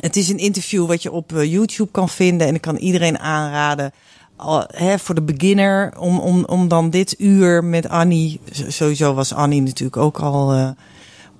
[0.00, 2.46] Het is een interview wat je op eh, YouTube kan vinden.
[2.46, 3.92] En ik kan iedereen aanraden,
[4.36, 8.40] al, hè, voor de beginner, om, om, om dan dit uur met Annie...
[8.50, 10.74] Sowieso was Annie natuurlijk ook al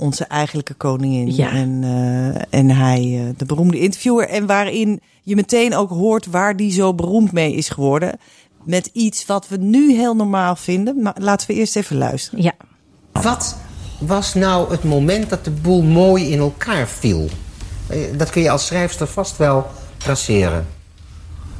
[0.00, 1.34] onze eigenlijke koningin.
[1.34, 1.50] Ja.
[1.52, 4.28] En, eh, en hij eh, de beroemde interviewer.
[4.28, 8.18] En waarin je meteen ook hoort waar die zo beroemd mee is geworden.
[8.64, 11.02] Met iets wat we nu heel normaal vinden.
[11.02, 12.42] Maar laten we eerst even luisteren.
[12.42, 12.52] Ja,
[13.12, 13.56] Wat
[13.98, 17.28] was nou het moment dat de boel mooi in elkaar viel?
[17.86, 20.66] Eh, Dat kun je als schrijfster vast wel traceren.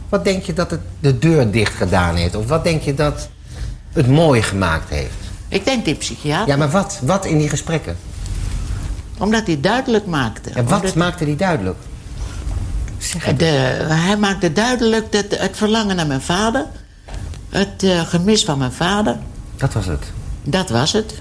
[0.08, 2.34] Wat denk je dat het de deur dicht gedaan heeft?
[2.34, 3.28] Of wat denk je dat
[3.92, 5.14] het mooi gemaakt heeft?
[5.48, 6.48] Ik denk die psychiater.
[6.48, 7.00] Ja, maar wat?
[7.02, 7.96] Wat in die gesprekken?
[9.20, 10.50] Omdat hij duidelijk maakte.
[10.50, 11.76] En wat Omdat- maakte die duidelijk?
[12.98, 13.44] Zeg de,
[13.88, 16.66] hij maakte duidelijk dat het verlangen naar mijn vader...
[17.48, 19.16] het eh, gemis van mijn vader,
[19.56, 20.04] Dat was het.
[20.42, 21.14] dat was het.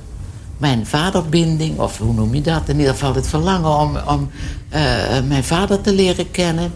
[0.58, 2.62] Mijn vaderbinding, of hoe noem je dat?
[2.70, 4.30] In ieder geval het verlangen om, om
[4.70, 4.82] eh,
[5.28, 6.74] mijn vader te leren kennen.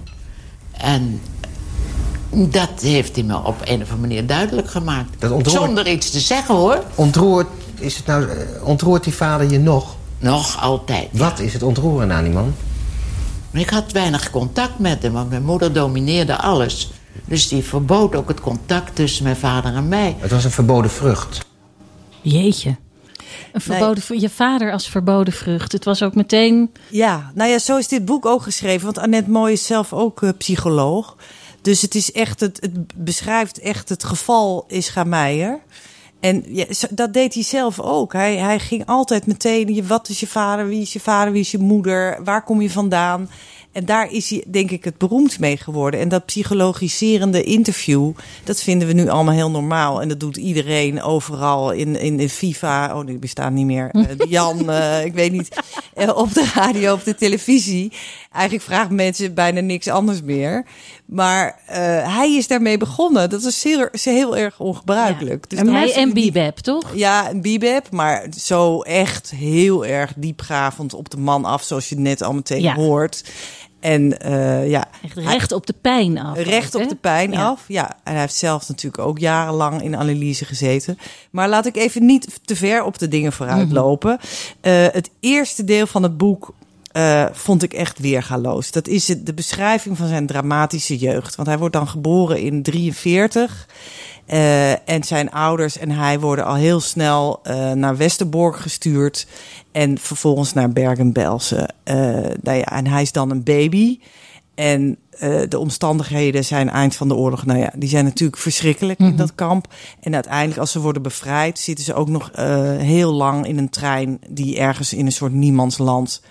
[0.71, 1.21] En
[2.29, 5.09] dat heeft hij me op een of andere manier duidelijk gemaakt.
[5.23, 6.83] Ontroert- Zonder iets te zeggen hoor.
[6.95, 7.47] Ontroert,
[7.79, 9.95] is het nou, eh, ontroert die vader je nog?
[10.23, 11.07] Nog altijd.
[11.11, 12.53] Wat is het ontroeren aan die man?
[13.51, 16.91] Maar ik had weinig contact met hem, want mijn moeder domineerde alles.
[17.25, 20.15] Dus die verbood ook het contact tussen mijn vader en mij.
[20.19, 21.45] Het was een verboden vrucht.
[22.21, 22.75] Jeetje.
[23.51, 25.71] Een verboden, Je vader als verboden vrucht.
[25.71, 26.71] Het was ook meteen...
[26.89, 28.85] Ja, nou ja, zo is dit boek ook geschreven.
[28.85, 31.15] Want Annette Mooi is zelf ook eh, psycholoog.
[31.61, 35.59] Dus het is echt, het, het beschrijft echt het geval Ischa Meijer.
[36.23, 38.13] En ja, dat deed hij zelf ook.
[38.13, 41.51] Hij, hij ging altijd meteen, wat is je vader, wie is je vader, wie is
[41.51, 43.29] je moeder, waar kom je vandaan?
[43.73, 45.99] En daar is hij, denk ik, het beroemd mee geworden.
[45.99, 48.11] En dat psychologiserende interview,
[48.43, 50.01] dat vinden we nu allemaal heel normaal.
[50.01, 52.97] En dat doet iedereen overal in, in, in FIFA.
[52.97, 53.89] Oh, die bestaat niet meer.
[53.91, 55.49] Eh, Jan, eh, ik weet niet.
[55.93, 57.91] eh, op de radio, op de televisie.
[58.31, 60.65] Eigenlijk vragen mensen bijna niks anders meer.
[61.05, 61.59] Maar
[62.05, 63.29] hij is daarmee begonnen.
[63.29, 65.49] Dat is heel, is heel erg ongebruikelijk.
[65.49, 66.91] Dus en hij en Bibeb, toch?
[66.95, 71.97] ja, een bibeb, maar zo echt heel erg diepgravend op de man af, zoals je
[71.97, 72.73] net al meteen Ja.
[72.75, 73.23] hoort.
[73.83, 76.37] En eh, ja, Echt recht op de pijn af.
[76.37, 77.45] recht ook, op de pijn Ja.
[77.47, 77.63] af.
[77.67, 80.97] Ja, en hij heeft zelf natuurlijk ook jarenlang in analyse gezeten.
[81.31, 83.73] Maar laat ik even niet te ver op de dingen vooruit Mhm.
[83.73, 84.19] lopen.
[84.61, 86.53] Eh, het eerste deel van het boek
[86.91, 88.71] eh, vond ik echt weergaloos.
[88.71, 91.35] Dat is de beschrijving van zijn dramatische jeugd.
[91.35, 93.67] Want hij wordt dan geboren in 43.
[94.25, 99.27] Eh, en zijn ouders en hij worden al heel snel eh, naar Westerbork gestuurd.
[99.71, 101.73] En vervolgens naar Bergen-Belsen.
[102.41, 103.99] Nou ja, en hij is dan een baby.
[104.55, 104.97] En
[105.49, 109.35] de omstandigheden zijn eind van de oorlog, nou ja, die zijn natuurlijk verschrikkelijk in dat
[109.35, 109.67] kamp.
[109.99, 112.31] En uiteindelijk, als ze worden bevrijd, zitten ze ook nog
[112.77, 116.21] heel lang in een trein die ergens in een soort niemandsland,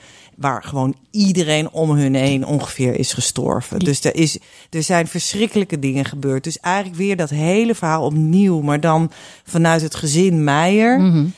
[0.42, 3.78] waar gewoon iedereen om hun heen ongeveer is gestorven.
[3.78, 4.38] Dus er, is,
[4.70, 6.44] er zijn verschrikkelijke dingen gebeurd.
[6.44, 9.10] Dus eigenlijk weer dat hele verhaal opnieuw, maar dan
[9.44, 11.30] vanuit het gezin Meijer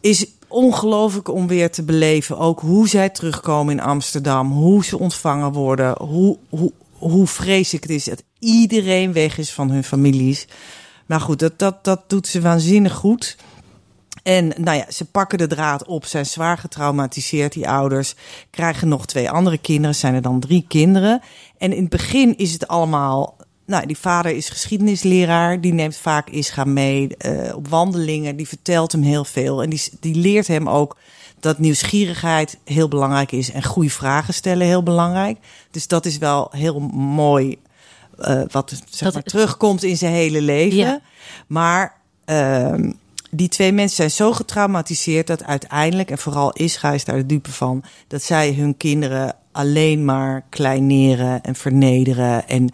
[0.00, 2.38] is ongelooflijk om weer te beleven.
[2.38, 7.92] Ook hoe zij terugkomen in Amsterdam, hoe ze ontvangen worden, hoe, hoe, hoe vreselijk het
[7.92, 10.46] is dat iedereen weg is van hun families.
[11.06, 13.36] Maar goed, dat, dat, dat doet ze waanzinnig goed.
[14.26, 18.14] En nou ja, ze pakken de draad op, zijn zwaar getraumatiseerd, die ouders.
[18.50, 21.20] Krijgen nog twee andere kinderen, zijn er dan drie kinderen.
[21.58, 23.36] En in het begin is het allemaal.
[23.66, 28.92] Nou, die vader is geschiedenisleraar, die neemt vaak Ischa mee eh, op wandelingen, die vertelt
[28.92, 29.62] hem heel veel.
[29.62, 30.96] En die, die leert hem ook
[31.40, 35.38] dat nieuwsgierigheid heel belangrijk is en goede vragen stellen heel belangrijk.
[35.70, 37.58] Dus dat is wel heel mooi
[38.18, 40.78] eh, wat zeg maar, terugkomt in zijn hele leven.
[40.78, 41.00] Ja.
[41.46, 42.90] Maar ehm,
[43.30, 47.52] die twee mensen zijn zo getraumatiseerd dat uiteindelijk, en vooral Ischa is daar de dupe
[47.52, 52.48] van, dat zij hun kinderen alleen maar kleineren en vernederen.
[52.48, 52.70] En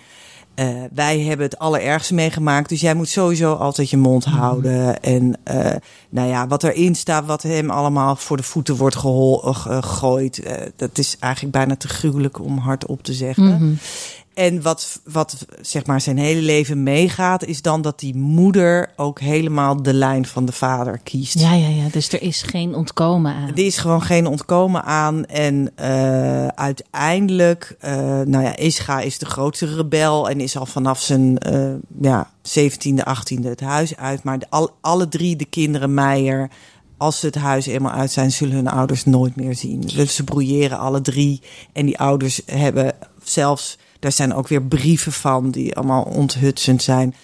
[0.54, 5.02] eh, wij hebben het allerergste meegemaakt, dus jij moet sowieso altijd je mond houden.
[5.02, 5.74] En eh,
[6.08, 10.42] nou ja, wat erin staat, wat hem allemaal voor de voeten wordt gehol- eh, gegooid,
[10.76, 13.44] dat is eigenlijk bijna te gruwelijk om hardop te zeggen.
[13.44, 13.72] Mhm.
[14.34, 19.20] En wat, wat zeg maar zijn hele leven meegaat, is dan dat die moeder ook
[19.20, 21.38] helemaal de lijn van de vader kiest.
[21.38, 21.88] Ja, ja, ja.
[21.90, 23.48] Dus er is geen ontkomen aan.
[23.48, 25.24] Er is gewoon geen ontkomen aan.
[25.24, 31.00] En eh, uiteindelijk, eh, nou ja, Ischa is de grootste rebel en is al vanaf
[31.00, 34.22] zijn eh, ja, 17e, 18e het huis uit.
[34.22, 36.50] Maar de, al, alle drie de kinderen Meijer,
[36.96, 39.80] als ze het huis eenmaal uit zijn, zullen hun ouders nooit meer zien.
[39.80, 41.40] Dus ze broeieren alle drie.
[41.72, 47.14] En die ouders hebben zelfs, daar zijn ook weer brieven van die allemaal onthutsend zijn.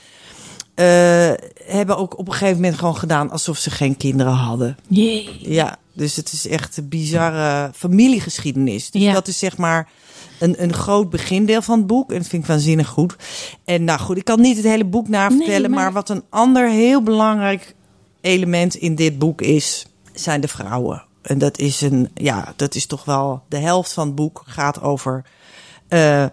[0.75, 1.31] eh,
[1.65, 4.77] hebben ook op een gegeven moment gewoon gedaan alsof ze geen kinderen hadden.
[4.89, 5.37] Jee.
[5.41, 8.91] Ja, dus het is echt een bizarre familiegeschiedenis.
[8.91, 9.13] Dus Ja.
[9.13, 9.89] dat is zeg maar
[10.39, 12.11] een, een groot begindeel van het boek.
[12.13, 13.17] En dat vind ik waanzinnig goed.
[13.65, 15.61] En nou goed, ik kan niet het hele boek navertellen.
[15.61, 15.71] Nee, maar...
[15.71, 17.75] maar- wat een ander heel belangrijk
[18.21, 21.05] element in dit boek is, zijn de vrouwen.
[21.23, 24.83] En dat is een, ja, dat is toch wel de helft van het boek gaat
[24.83, 25.25] over
[25.89, 26.25] eh,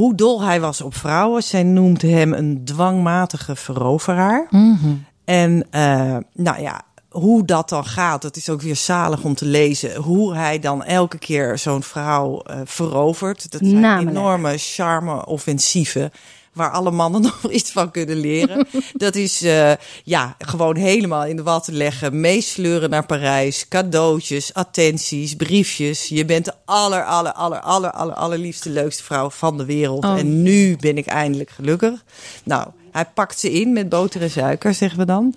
[0.00, 1.42] hoe dol hij was op vrouwen.
[1.42, 4.46] Zij noemt hem een dwangmatige veroveraar.
[4.50, 4.94] Mhm.
[5.24, 9.44] En eh, nou ja, hoe dat dan gaat, dat is ook weer zalig om te
[9.44, 9.96] lezen.
[9.96, 13.52] Hoe hij dan elke keer zo'n vrouw eh, verovert.
[13.52, 14.16] Dat zijn Namelijk.
[14.16, 16.10] enorme charme-offensieven.
[16.52, 18.66] Waar alle mannen nog iets van kunnen leren.
[18.92, 19.72] dat is eh,
[20.04, 22.20] ja, gewoon helemaal in de watten leggen.
[22.20, 23.68] Meesleuren naar Parijs.
[23.68, 26.08] Cadeautjes, attenties, briefjes.
[26.08, 30.04] Je bent de aller, aller, aller, aller, aller, allerliefste, leukste vrouw van de wereld.
[30.04, 30.18] Oh.
[30.18, 32.04] En nu ben ik eindelijk gelukkig.
[32.44, 35.34] Nou, hij pakt ze in met boter en suiker, zeggen we dan.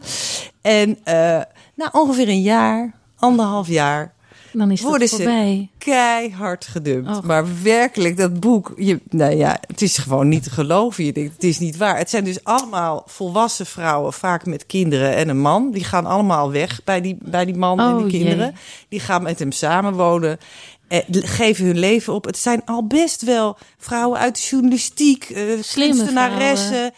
[0.61, 1.41] En eh
[1.75, 4.12] na ongeveer een jaar, anderhalf jaar,
[4.53, 5.69] Dan is worden ze voorbij.
[5.77, 7.23] keihard gedumpt.
[7.23, 11.03] Maar werkelijk, dat boek, je, nou ja, het is gewoon niet te geloven.
[11.05, 11.97] Je denkt, het is niet waar.
[11.97, 15.71] Het zijn dus allemaal volwassen vrouwen, vaak met kinderen en een man.
[15.71, 18.45] Die gaan allemaal weg bij die, bij die man en Oh, die kinderen.
[18.45, 18.53] jee.
[18.89, 20.37] Die gaan met hem samenwonen.
[21.11, 22.25] Geven hun leven op.
[22.25, 25.23] Het zijn al best wel vrouwen uit de journalistiek,
[25.61, 26.91] Slimme kunstenaressen.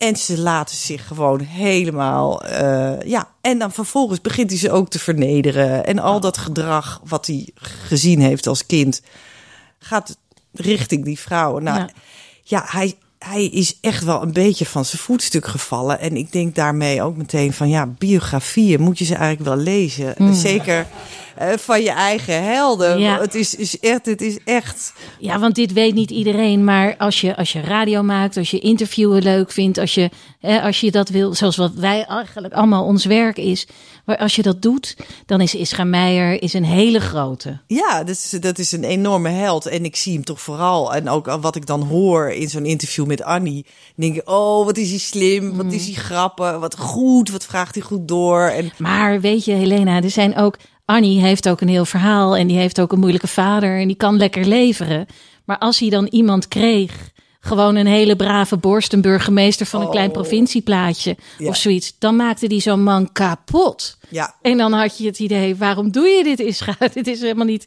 [0.00, 2.42] En ze laten zich gewoon helemaal.
[2.44, 5.86] eh, ja, en dan vervolgens begint hij ze ook te vernederen.
[5.86, 9.02] En al dat gedrag wat hij gezien heeft als kind.
[9.78, 10.16] gaat
[10.52, 11.62] richting die vrouwen.
[11.62, 11.88] Nou, Ja.
[12.42, 16.00] ja, hij, hij is echt wel een beetje van zijn voetstuk gevallen.
[16.00, 20.34] En ik denk daarmee ook meteen van ja, biografieën moet je ze eigenlijk wel lezen.
[20.36, 20.84] Zeker eh,
[21.38, 22.98] van je eigen helden.
[22.98, 23.20] Ja.
[23.20, 24.92] Het, is, is echt, het is echt.
[25.18, 26.64] Ja, want dit weet niet iedereen.
[26.64, 30.62] Maar als je, als je radio maakt, als je interviewen leuk vindt, als je, hè,
[30.62, 33.66] als je dat wil, zoals wat wij eigenlijk allemaal ons werk is.
[34.04, 37.58] Maar als je dat doet, dan is Ischa Meijer is een hele grote.
[37.66, 39.66] Ja, dat is, dat is een enorme held.
[39.66, 40.94] En ik zie hem toch vooral.
[40.94, 43.66] En ook wat ik dan hoor in zo'n interview met Annie.
[43.94, 45.56] denk ik, oh, wat is hij slim.
[45.56, 46.58] Wat is hij grappig.
[46.58, 47.30] Wat goed.
[47.30, 48.42] Wat vraagt hij goed door.
[48.42, 50.56] En Maar weet je, Helena, er zijn ook.
[50.90, 53.96] Annie heeft ook een heel verhaal en die heeft ook een moeilijke vader en die
[53.96, 55.06] kan lekker leveren.
[55.44, 59.90] Maar als hij dan iemand kreeg, gewoon een hele brave borst, een burgemeester van een
[59.90, 61.48] klein provincieplaatje Ja.
[61.48, 63.98] of zoiets, dan maakte die zo'n man kapot.
[64.08, 66.76] ja, En dan had je het idee, waarom doe je dit, Ischa?
[66.94, 67.64] Dit is helemaal niet...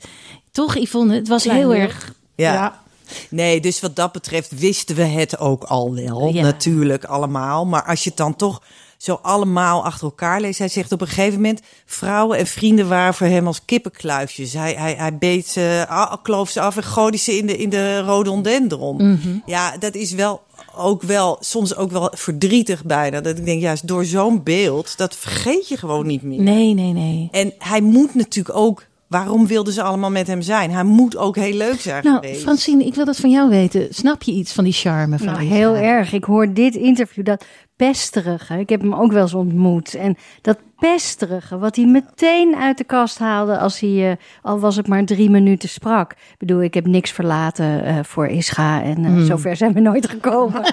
[0.52, 2.14] Toch, Yvonne, het was Klein heel erg...
[2.36, 2.82] ja.
[3.30, 6.30] Nee, dus wat dat betreft wisten we het ook al wel.
[6.34, 6.42] Ja.
[6.42, 7.66] Natuurlijk allemaal.
[7.66, 8.62] Maar als je het dan toch
[9.04, 10.60] zo allemaal achter elkaar leest.
[10.60, 11.62] Hij zegt op een gegeven moment...
[11.86, 14.54] vrouwen en vrienden waren voor hem als kippenkluifjes.
[14.54, 17.70] Hij, hij, hij beet ze, ah, kloof ze af en gooide ze in de, in
[17.70, 19.20] de rhododendron.
[19.46, 20.42] Ja, dat is wel
[20.76, 23.22] ook wel, soms ook wel verdrietig bijna.
[23.22, 26.42] Dat ik denk, juist door zo'n beeld, dat vergeet je gewoon niet meer.
[26.42, 27.28] Nee, nee, nee.
[27.32, 28.86] En hij moet natuurlijk ook...
[29.08, 30.72] Waarom wilden ze allemaal met hem zijn?
[30.72, 32.42] Hij moet ook heel leuk zijn Nou, geweest.
[32.42, 33.88] Francine, ik wil dat van jou weten.
[33.90, 36.14] Snap je iets van die charme van Nou, heel erg.
[36.14, 38.60] Ik hoor dit interview, dat pesterige.
[38.60, 39.94] Ik heb hem ook wel eens ontmoet.
[39.94, 44.76] En dat pesterige, wat hij meteen uit de kast haalde als hij, eh, al was
[44.76, 46.12] het maar drie minuten sprak.
[46.12, 50.10] Ik bedoel, ik heb niks verlaten eh, voor Ischa en eh, zover zijn we nooit
[50.10, 50.64] gekomen.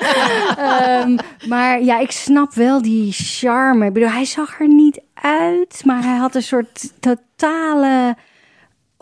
[0.61, 1.17] Ehm,
[1.49, 3.87] maar ja, ik snap wel die charme.
[3.87, 8.17] Ik bedoel, hij zag er niet uit, maar hij had een soort totale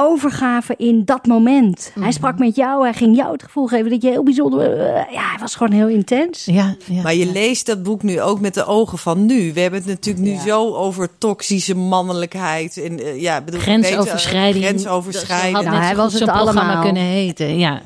[0.01, 1.93] overgave in dat moment.
[2.01, 4.81] Hij sprak met jou, hij ging jou het gevoel geven dat je heel bijzonder...
[4.81, 6.45] eh, ja, hij was gewoon heel intens.
[6.45, 7.03] Ja, ja.
[7.03, 9.53] Maar je leest dat boek nu ook met de ogen van nu.
[9.53, 12.77] We hebben het natuurlijk nu zo over toxische mannelijkheid.
[12.83, 14.65] En, eh, ja, bedoel, Grensoverschrijding.
[14.65, 15.55] weet je, Grensoverschrijding.
[15.55, 16.83] Dat had Nou, hij was het allemaal.
[16.83, 17.59] kunnen heten.
[17.59, 17.83] Ja.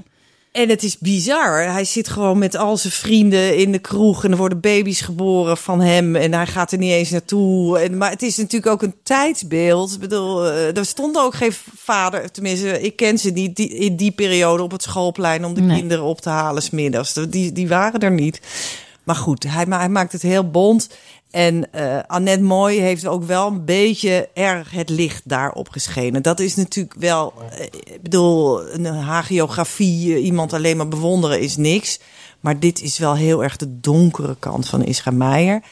[0.53, 1.63] En het is bizar.
[1.73, 4.25] Hij zit gewoon met al zijn vrienden in de kroeg.
[4.25, 6.17] En er worden baby's geboren van hem.
[6.17, 7.79] En hij gaat er niet eens naartoe.
[7.79, 9.93] En, maar het is natuurlijk ook een tijdsbeeld.
[9.93, 12.31] Ik bedoel, eh, er stond ook geen vader.
[12.31, 15.45] Tenminste, ik ken ze niet die, in die periode op het schoolplein...
[15.45, 15.79] om de Nee.
[15.79, 17.13] kinderen op te halen smiddags.
[17.29, 18.41] Die, die waren er niet.
[19.03, 20.89] Maar goed, hij, ma- hij maakt het heel bond.
[21.33, 26.23] En eh Annette Mooi heeft ook wel een beetje erg het licht daarop geschenen.
[26.23, 31.57] Dat is natuurlijk wel, eh, ik bedoel, een hagiografie, eh, iemand alleen maar bewonderen is
[31.57, 32.01] niks.
[32.41, 35.63] Maar dit is wel heel erg de donkere kant van Isra Meijer.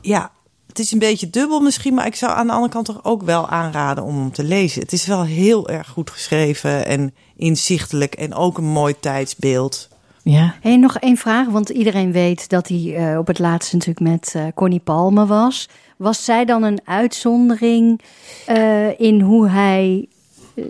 [0.00, 0.30] Ja,
[0.66, 3.22] het is een beetje dubbel misschien, maar ik zou aan de andere kant toch ook
[3.22, 4.82] wel aanraden om hem te lezen.
[4.82, 9.88] Het is wel heel erg goed geschreven en inzichtelijk en ook een mooi tijdsbeeld.
[10.22, 10.54] Ja.
[10.60, 14.32] Hey, nog één vraag, want iedereen weet dat hij eh, op het laatst natuurlijk met
[14.34, 15.68] eh, Connie Palme was.
[15.96, 18.00] Was zij dan een uitzondering
[18.46, 20.08] eh, in hoe hij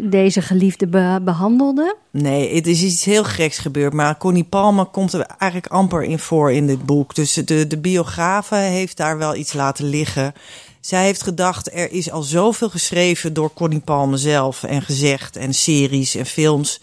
[0.01, 1.97] deze geliefde be- behandelde?
[2.11, 3.93] Nee, het is iets heel geks gebeurd.
[3.93, 7.15] Maar Connie Palmer komt er eigenlijk amper in voor in dit boek.
[7.15, 10.33] Dus de, de biografe heeft daar wel iets laten liggen.
[10.81, 14.63] Zij heeft gedacht, er is al zoveel geschreven door Connie Palmer zelf.
[14.63, 16.81] En gezegd, en series en films.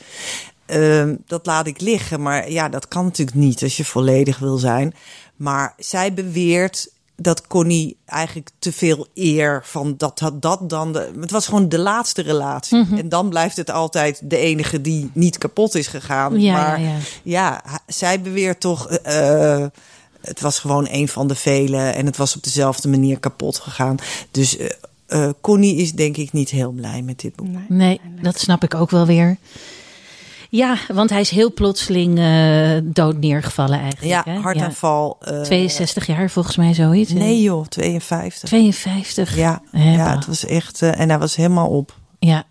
[0.67, 2.21] Ehm, dat laat ik liggen.
[2.21, 4.93] Maar ja, dat kan natuurlijk niet als je volledig wil zijn.
[5.35, 10.93] Maar zij beweert dat Connie eigenlijk te veel eer van dat had dat dan.
[10.93, 12.85] De, het was gewoon de laatste relatie.
[12.97, 16.39] En dan blijft het altijd de enige die niet kapot is gegaan.
[16.41, 17.61] Ja, maar ja, ja, ja.
[17.65, 18.89] ha- zij beweert toch.
[18.89, 19.65] eh,
[20.21, 23.95] het was gewoon een van de vele en het was op dezelfde manier kapot gegaan.
[24.31, 24.57] Dus
[25.07, 27.47] eh, Connie is denk ik niet heel blij met dit boek.
[27.67, 29.37] Nee, dat snap ik ook wel weer.
[30.49, 34.25] Ja, want hij is heel plotseling eh, dood neergevallen eigenlijk.
[34.25, 34.39] Ja, hè?
[34.39, 35.17] hartaanval.
[35.21, 37.11] eh, 62 jaar volgens mij zoiets.
[37.11, 38.49] Nee joh, 52.
[38.49, 39.35] 52.
[39.35, 40.81] Ja, ja, het was echt.
[40.81, 41.95] eh, en hij was helemaal op.
[42.19, 42.43] Ja.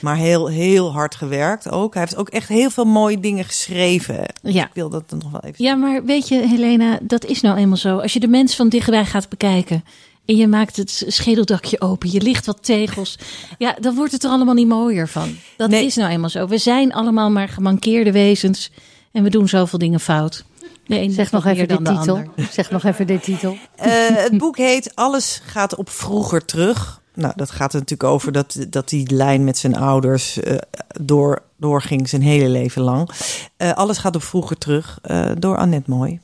[0.00, 1.92] Maar heel, heel hard gewerkt ook.
[1.94, 4.24] Hij heeft ook echt heel veel mooie dingen geschreven.
[4.42, 4.64] Ja.
[4.64, 5.64] Ik wil dat nog wel even.
[5.64, 7.98] ja, maar weet je Helena, dat is nou eenmaal zo.
[7.98, 9.84] Als je de mens van dichtbij gaat bekijken
[10.24, 12.10] En je maakt het schedeldakje open.
[12.10, 13.18] Je ligt wat tegels.
[13.58, 15.36] Ja, dan wordt het er allemaal niet mooier van.
[15.56, 15.84] Dat Nee.
[15.86, 16.46] is nou eenmaal zo.
[16.46, 18.70] We zijn allemaal maar gemankeerde wezens.
[19.12, 20.44] En we doen zoveel dingen fout.
[20.86, 21.94] De een Zeg nog even de titel.
[21.98, 22.28] ander.
[22.50, 23.56] Zeg nog even de titel.
[23.76, 27.00] Eh, het boek heet Alles gaat op vroeger terug.
[27.14, 30.56] Nou, dat gaat er natuurlijk over dat, dat die lijn met zijn ouders eh,
[31.00, 33.10] door, doorging zijn hele leven lang.
[33.56, 36.20] Eh, Alles gaat op vroeger terug eh, door Annette Mooi.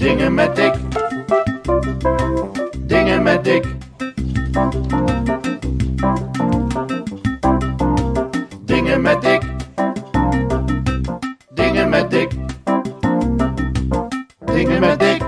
[0.00, 0.74] Dingen met dik.
[2.86, 3.64] Dingen met dik.
[8.64, 9.42] Dingen met dik.
[11.54, 12.30] Dingen met dik.
[14.44, 15.22] Dingen met dik.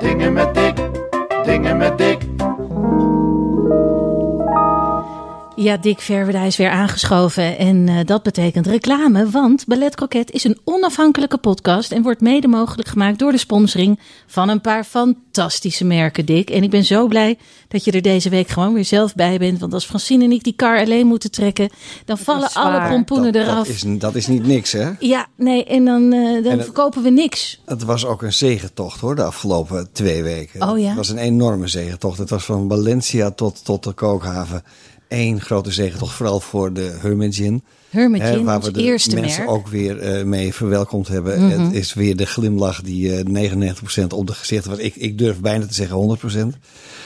[0.00, 0.74] Dingen met dik.
[1.44, 2.31] Dingen met dik.
[5.62, 10.44] Ja, Dick Verweda is weer aangeschoven en eh, dat betekent reclame, want Ballet Croquet is
[10.44, 15.84] een onafhankelijke podcast en wordt mede mogelijk gemaakt door de sponsoring van een paar fantastische
[15.84, 16.50] merken, Dick.
[16.50, 17.38] En ik ben zo blij
[17.68, 20.42] dat je er deze week gewoon weer zelf bij bent, want als Francine en ik
[20.44, 21.70] die kar alleen moeten trekken,
[22.04, 23.66] dan vallen alle pompoenen dat, eraf.
[23.66, 24.90] dat, is, dat is niet niks, hè?
[24.98, 27.60] Ja, nee, en dan, eh, dan En het- verkopen we niks.
[27.64, 30.70] Het was ook een zegentocht, hoor, de afgelopen twee weken.
[30.70, 30.86] Oh ja?
[30.86, 32.18] Het was een enorme zegentocht.
[32.18, 34.62] Het was van Valencia tot, tot de kookhaven.
[35.12, 37.62] Eén grote zegentocht, vooral voor de Hermit Gin.
[37.90, 39.56] Hermit Hè, Gin, waar we de eerste mensen merk.
[39.56, 41.46] ook weer eh, mee verwelkomd hebben.
[41.46, 41.60] Mhm.
[41.60, 44.80] Het is weer de glimlach die eh 99% op de gezichten was.
[44.80, 46.58] Ik, ik durf bijna te zeggen 100%.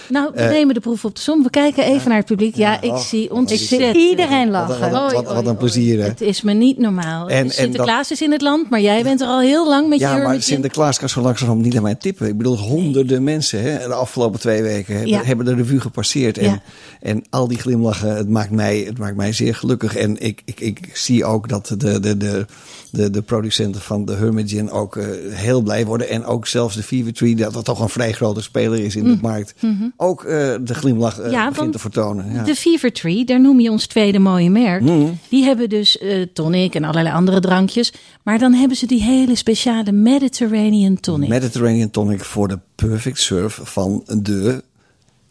[0.08, 1.42] Nou, we Eh, nemen de proef op de som.
[1.42, 2.56] We kijken even naar het publiek.
[2.56, 3.96] Ja, ik zie ik zie ontzettend.
[3.96, 4.90] iedereen lachen.
[4.90, 6.08] wat, wat, wat een plezier, hè?
[6.08, 7.28] Het is me niet normaal.
[7.28, 10.04] En- Sinterklaas is in het land, maar jij bent er al heel lang met je
[10.04, 10.42] Ja, maar.
[10.42, 12.28] Sinterklaas kan zo langzamerhand niet aan mij tippen.
[12.28, 16.38] Ik bedoel, honderden mensen hè, de afgelopen twee weken hebben, hebben de revue gepasseerd.
[16.38, 16.62] En,
[17.00, 19.96] en al die glimlachen, het maakt mij, het maakt mij zeer gelukkig.
[19.96, 22.46] En ik, ik, ik zie ook dat de, de, de,
[22.90, 26.08] de, de producenten van de Hermit Gin ook eh, heel blij worden.
[26.08, 29.04] En ook zelfs de Fever Tree, dat dat toch een vrij grote speler is in
[29.04, 29.54] de markt.
[29.96, 31.30] Ook eh, de glimlach.
[31.30, 32.32] Ja, begint te vertonen.
[32.32, 32.44] Ja.
[32.44, 34.82] De Fever Tree, daar noem je ons tweede mooie merk.
[34.82, 35.06] Mhm.
[35.28, 37.92] Die hebben dus eh, tonic en allerlei andere drankjes.
[38.22, 41.28] Maar dan hebben ze die hele speciale Mediterranean tonic.
[41.28, 44.62] Mediterranean tonic voor de perfect serve van de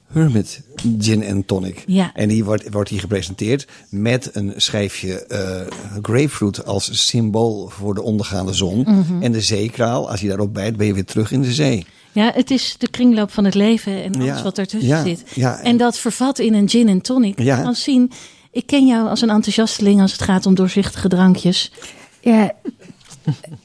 [0.08, 0.62] Hermit
[1.00, 1.84] Gin en Tonic.
[1.88, 2.12] Ja.
[2.14, 5.26] En die wordt, wordt hier gepresenteerd met een schijfje
[6.02, 8.80] grapefruit als symbool voor de ondergaande zon.
[8.80, 9.22] Mhm.
[9.22, 11.86] En de zeekraal, als je daarop bijt, ben je weer terug in de zee.
[12.16, 15.24] Ja, het is de kringloop van het leven en alles Ja, wat ertussen ja, zit.
[15.34, 17.40] ja, en, en- dat vervat in een gin en tonic.
[17.42, 17.58] Ja.
[17.58, 18.12] Je kan zien,
[18.52, 21.72] ik ken jou als een enthousiasteling als het gaat om doorzichtige drankjes.
[22.22, 22.52] Ja,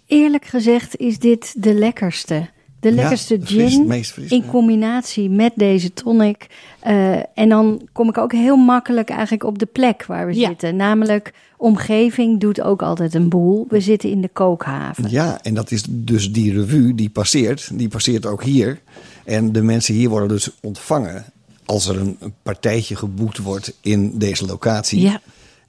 [0.07, 2.49] eerlijk gezegd is dit de lekkerste.
[2.81, 4.51] De lekkerste gin meest fris, in ja.
[4.51, 6.47] combinatie met deze tonic.
[6.81, 10.49] Eh, en dan kom ik ook heel makkelijk eigenlijk op de plek waar we Ja.
[10.49, 10.77] zitten.
[10.77, 13.67] Namelijk, omgeving doet ook altijd een boel.
[13.69, 15.11] We zitten in de kookhaven.
[15.11, 17.71] Ja, en dat is dus die revue die passeert.
[17.73, 18.81] Die passeert ook hier.
[19.25, 21.25] En de mensen hier worden dus ontvangen
[21.65, 25.01] als er een partijtje geboekt wordt in deze locatie.
[25.01, 25.21] Ja.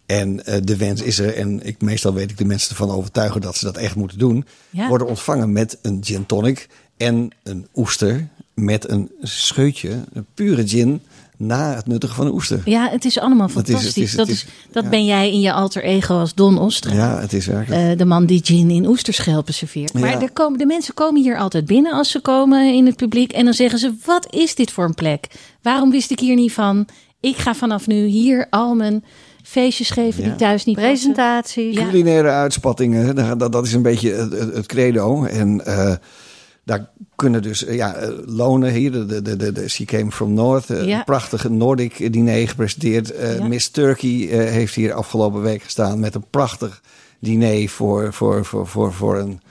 [0.05, 3.41] En eh, de wens is er, en ik, meestal weet ik de mensen ervan overtuigen
[3.41, 4.45] dat ze dat echt moeten doen.
[4.70, 4.88] Ja.
[4.88, 6.68] Worden ontvangen met een gin tonic
[7.02, 11.02] en een oester met een scheutje, een pure gin,
[11.38, 12.62] na het nuttigen van een oester.
[12.66, 14.04] Ja, het is allemaal Dat is- het fantastisch.
[14.04, 14.89] is- het dat is- is, dat ja.
[14.89, 16.93] ben jij in je alter ego als Don Ostra.
[16.93, 17.91] Ja, het is werkelijk.
[17.91, 19.93] Eh, de man die gin in oesterschelpen serveert.
[19.93, 20.22] Maar Ja.
[20.22, 23.32] er komen, de mensen komen hier altijd binnen als ze komen in het publiek.
[23.32, 25.28] En dan zeggen ze, wat is dit voor een plek?
[25.62, 26.86] Waarom wist ik hier niet van?
[27.20, 29.04] Ik ga vanaf nu hier al mijn
[29.43, 30.76] feestjes geven die thuis niet.
[30.76, 31.76] Presentaties.
[31.76, 31.84] Ja.
[31.86, 35.24] Culinaire uitspattingen, dat, dat- dat is een beetje het, het, het credo.
[35.24, 35.93] En eh,
[36.64, 38.91] daar kunnen dus eh, ja, eh, lonen hier.
[38.91, 40.70] De, de, de, de, She Came From North.
[40.70, 40.97] eh, Ja.
[40.97, 43.14] Een prachtige Nordic diner gepresenteerd.
[43.38, 43.47] Ja.
[43.47, 44.09] Miss Turkey
[44.49, 46.82] heeft hier afgelopen week gestaan met een prachtig
[47.20, 49.41] diner voor, voor, voor, voor, voor een,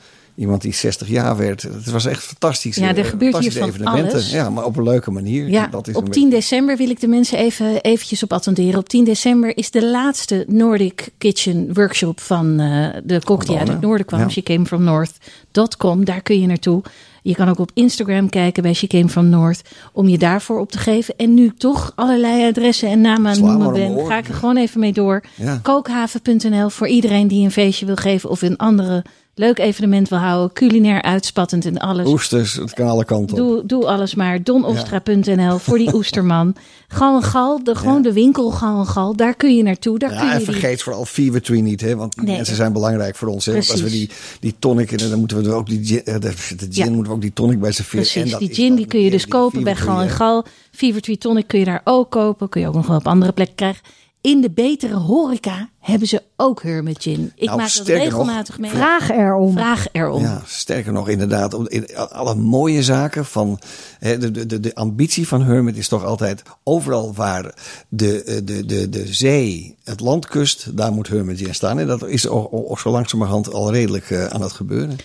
[0.40, 1.62] iemand die 60 jaar werd.
[1.62, 2.76] Het was echt fantastisch.
[2.76, 4.12] Ja, er eh, gebeurt hier van evenementen.
[4.12, 4.30] alles.
[4.30, 5.48] Ja, maar op een leuke manier.
[5.48, 8.78] Ja, dat is op een 10 december wil ik de mensen even eventjes op attenderen.
[8.78, 13.68] Op 10 december is de laatste Nordic Kitchen workshop van eh, de kok die uit
[13.68, 14.20] het noorden kwam.
[14.20, 14.28] Ja.
[14.28, 16.04] She came from north.com.
[16.04, 16.82] Daar kun je naartoe.
[17.22, 19.62] Je kan ook op Instagram kijken bij She Came From North
[19.92, 21.14] om je daarvoor op te geven.
[21.16, 24.80] En nu toch allerlei adressen en namen aan noemen ben, ga ik er gewoon even
[24.80, 25.22] mee door.
[25.34, 25.58] Ja.
[25.62, 29.04] Kookhaven.nl voor iedereen die een feestje wil geven of een andere
[29.40, 30.52] leuk evenement wil houden.
[30.52, 32.06] Culinair uitspattend en alles.
[32.06, 33.42] Oesters, het kan alle kanten op.
[33.48, 34.42] Doe, doe alles maar.
[34.42, 36.54] Donostra.nl voor die oesterman.
[36.88, 39.16] Gal en Gal, de, gewoon de winkel Gal en Gal.
[39.16, 39.98] Daar kun je naartoe.
[39.98, 41.96] Daar kun je en die- vergeet vooral Fever Tree niet, hè?
[41.96, 42.36] want Nee.
[42.36, 43.46] mensen zijn belangrijk voor ons.
[43.46, 43.52] Hè?
[43.52, 44.10] Want als we die,
[44.40, 46.32] die tonic, en dan moeten we er ook die gin, eh, de,
[46.70, 48.04] gin moeten we ook die tonic bij serveren.
[48.04, 50.08] En Precies, dat die gin die kun je dus kopen bij Gal en.
[50.10, 50.44] Gal.
[50.70, 52.48] Fever Tree Tonic kun je daar ook kopen.
[52.48, 53.82] Kun je ook nog wel op andere plekken krijgen.
[54.20, 57.32] In de betere horeca hebben ze ook Hermit Gin.
[57.34, 58.70] Ik Nou, maak nog, regelmatig mee.
[58.70, 59.52] Vraag erom.
[59.52, 60.22] Vraag erom.
[60.22, 61.54] Ja, sterker nog, inderdaad.
[61.54, 63.58] om- in alle mooie zaken van.
[63.98, 66.42] hè, De, de, de, de ambitie van Hermit is toch altijd.
[66.64, 67.54] Overal waar
[67.88, 71.78] de, eh, de, de, de zee het land kust, daar moet Hermit Gin staan.
[71.78, 74.96] En dat is zo langzamerhand al redelijk eh, aan het gebeuren.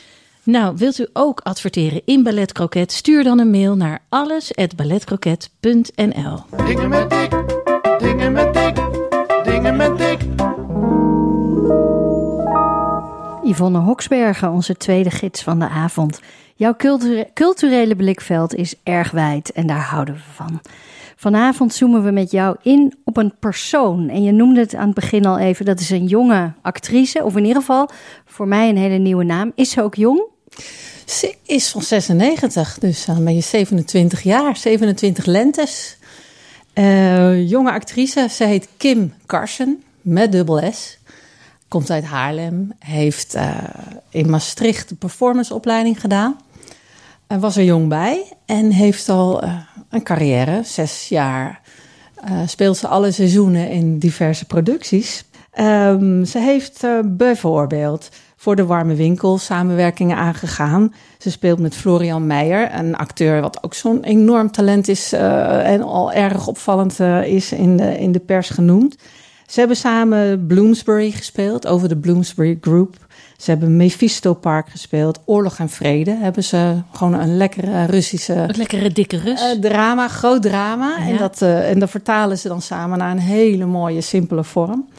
[0.43, 2.91] Nou, wilt u ook adverteren in Ballet Croquet?
[2.91, 6.39] Stuur dan een mail naar alles@balletcroquet.nl.
[6.65, 7.31] Dingen met dik,
[7.99, 8.84] dingen met dik,
[13.45, 16.19] Yvonne Hoksbergen, onze tweede gids van de avond.
[16.55, 20.61] Jouw culture- culturele blikveld is erg wijd en daar houden we van.
[21.15, 24.09] Vanavond zoomen we met jou in op een persoon.
[24.09, 27.23] En je noemde het aan het begin al even, dat is een jonge actrice.
[27.23, 27.89] Of in ieder geval,
[28.25, 29.51] voor mij een hele nieuwe naam.
[29.55, 30.23] Is ze ook jong?
[31.05, 35.97] Ze is van 96, dus dan ben je 27 jaar, 27 lentes.
[36.73, 40.97] Eh, jonge actrice, ze heet Kim Carson, met dubbel S.
[41.67, 43.53] Komt uit Haarlem, heeft eh,
[44.09, 46.37] in Maastricht de performanceopleiding gedaan.
[47.27, 49.53] Was er jong bij en heeft al eh,
[49.89, 51.61] een carrière, zes jaar.
[52.15, 55.25] eh, speelt ze alle seizoenen in diverse producties.
[55.51, 60.93] Ehm, ze heeft bijvoorbeeld voor de Warme Winkel samenwerkingen aangegaan.
[61.17, 66.11] Ze speelt met Florian Meijer, een acteur wat ook zo'n enorm talent is en al
[66.11, 68.95] erg opvallend is in de, in de pers genoemd.
[69.47, 72.95] Ze hebben samen Bloomsbury gespeeld, over de Bloomsbury Group.
[73.37, 76.11] Ze hebben Mephisto Park gespeeld, Oorlog en Vrede.
[76.11, 79.41] Hebben ze gewoon een lekkere Russische Een lekkere dikke Rus.
[79.41, 80.97] eh, drama, groot drama.
[80.97, 84.89] En, dat, eh, en dat vertalen ze dan samen naar een hele mooie, simpele vorm.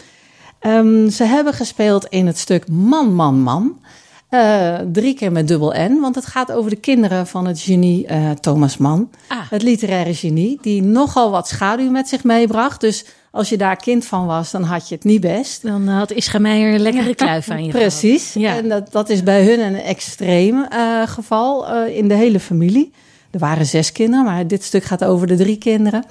[0.58, 3.80] Ehm, ze hebben gespeeld in het stuk Man, Man, Man.
[4.28, 8.06] Eh, drie keer met dubbel N, want het gaat over de kinderen van het genie
[8.40, 9.10] Thomas Mann.
[9.28, 9.38] Ah.
[9.50, 12.80] Het literaire genie, die nogal wat schaduw met zich meebracht.
[12.80, 13.04] Dus
[13.36, 15.62] als je daar kind van was, dan had je het niet best.
[15.62, 17.70] Dan had Ischa Meijer een lekkere kluif aan je.
[17.70, 18.32] Precies.
[18.32, 18.56] Ja.
[18.56, 22.92] En dat, dat is bij hun een extreem eh, geval eh, in de hele familie.
[23.30, 26.04] Er waren zes kinderen, maar dit stuk gaat over de drie kinderen.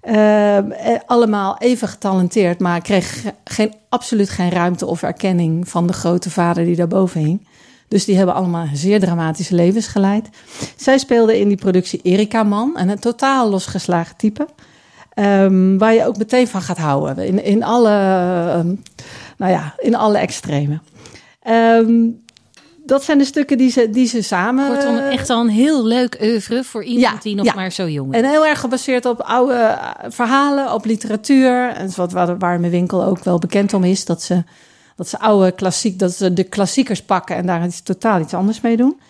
[0.00, 5.92] Eh, eh, allemaal even getalenteerd, maar kreeg geen, absoluut geen ruimte of erkenning van de
[5.92, 7.46] grote vader die daarboven hing.
[7.88, 10.28] Dus die hebben allemaal zeer dramatische levens geleid.
[10.76, 14.46] Zij speelde in die productie Erika Man, en een totaal losgeslagen type.
[15.18, 17.26] Ehm, waar je ook meteen van gaat houden.
[17.26, 18.74] In, in, alle, ehm,
[19.36, 20.82] nou ja, in alle extremen.
[21.42, 22.08] Ehm,
[22.86, 24.68] dat zijn de stukken die ze, die ze samen...
[24.74, 27.54] Kortom, echt al een heel leuk oeuvre voor iemand Ja, die nog ja.
[27.54, 28.20] maar zo jong is.
[28.20, 31.68] En heel erg gebaseerd op oude eh, verhalen, op literatuur.
[31.68, 34.04] En wat, waar, waar mijn winkel ook wel bekend om is.
[34.04, 34.44] Dat ze,
[34.96, 38.60] dat ze oude klassiek, dat ze de klassiekers pakken en daar iets, totaal iets anders
[38.60, 39.00] mee doen.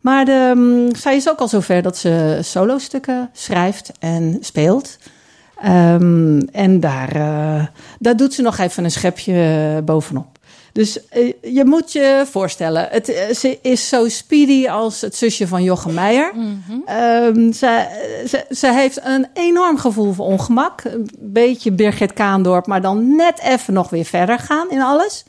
[0.00, 4.98] Maar de, zij is ook al zover dat ze solo-stukken schrijft en speelt.
[5.62, 7.66] Ehm, en daar, eh,
[7.98, 10.38] daar doet ze nog even een schepje bovenop.
[10.72, 15.46] Dus eh, je moet je voorstellen, het, eh, ze is zo speedy als het zusje
[15.46, 16.32] van Jochem Meijer.
[16.86, 17.86] Ehm, ze,
[18.28, 20.84] ze, ze heeft een enorm gevoel voor ongemak.
[20.84, 25.24] Een beetje Birgit Kaandorp, maar dan net even nog weer verder gaan in alles.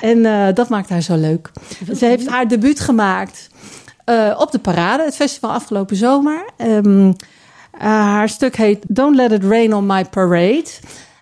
[0.00, 0.22] En
[0.54, 1.50] dat maakt haar zo leuk.
[1.96, 3.48] Ze heeft haar debuut gemaakt
[4.36, 6.44] op de Parade, het festival afgelopen zomer.
[6.56, 7.12] Ehm, eh,
[7.88, 10.70] haar stuk heet Don't Let It Rain on My Parade.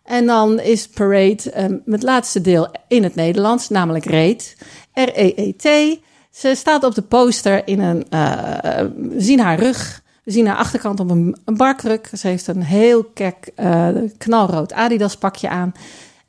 [0.04, 4.56] En dan is Parade ehm, het laatste deel in het Nederlands, namelijk Reet.
[4.94, 5.98] R-E-E-T.
[6.30, 8.06] Ze staat op de poster in een.
[8.10, 10.02] eh, we zien haar rug.
[10.24, 12.10] We zien haar achterkant op een, barkruk.
[12.12, 13.88] Ze heeft een heel kek eh,
[14.18, 15.72] knalrood Adidas pakje aan.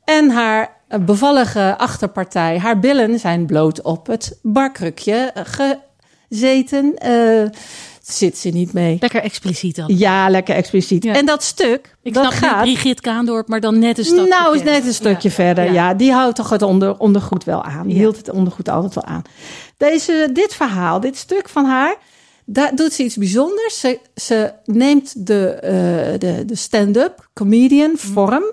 [0.04, 5.70] En haar eh, bevallige achterpartij, haar billen zijn bloot op het barkrukje eh,
[6.28, 6.96] gezeten.
[6.98, 7.48] Eh,
[8.12, 8.96] zit ze niet mee.
[9.00, 9.96] Lekker expliciet dan.
[9.96, 11.04] Ja, lekker expliciet.
[11.04, 11.14] Ja.
[11.14, 12.62] En dat stuk, Ik dat snap gaat...
[12.62, 15.34] Brigitte Kaandorp, maar dan net een stapje Nou, is net een stukje Ja.
[15.34, 15.64] verder.
[15.64, 15.72] Ja.
[15.72, 15.94] Ja.
[15.94, 17.86] die houdt toch het onder, ondergoed wel aan.
[17.86, 19.22] Die hield het ondergoed altijd wel aan.
[19.76, 21.96] Deze, dit verhaal, dit stuk van haar,
[22.44, 23.80] daar doet ze iets bijzonders.
[23.80, 28.44] Ze, ze neemt de, eh, de, de stand-up comedian vorm,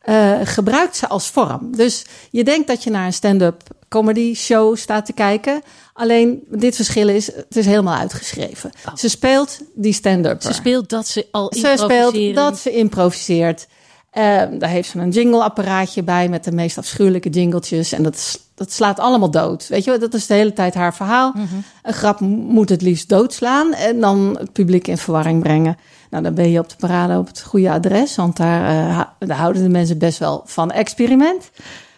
[0.00, 1.76] eh, gebruikt ze als vorm.
[1.76, 5.62] Dus je denkt dat je naar een stand-up comedy show staat te kijken.
[5.92, 8.70] Alleen dit verschil is, het is helemaal uitgeschreven.
[8.94, 10.42] Ze speelt die stand-up.
[10.42, 13.66] Ze speelt dat ze al Ze speelt dat ze improviseert.
[14.10, 17.92] Ehm, daar heeft ze een jingle-apparaatje bij met de meest afschuwelijke jingletjes.
[17.92, 19.68] En dat, dat slaat allemaal dood.
[19.68, 21.32] Weet je, dat is de hele tijd haar verhaal.
[21.34, 21.44] Mhm.
[21.82, 25.76] Een grap moet het liefst doodslaan en dan het publiek in verwarring brengen.
[26.10, 29.38] Nou, dan ben je op de parade op het goede adres, want daar, eh, daar
[29.38, 31.50] houden de mensen best wel van experiment.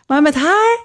[0.07, 0.78] Maar met haar,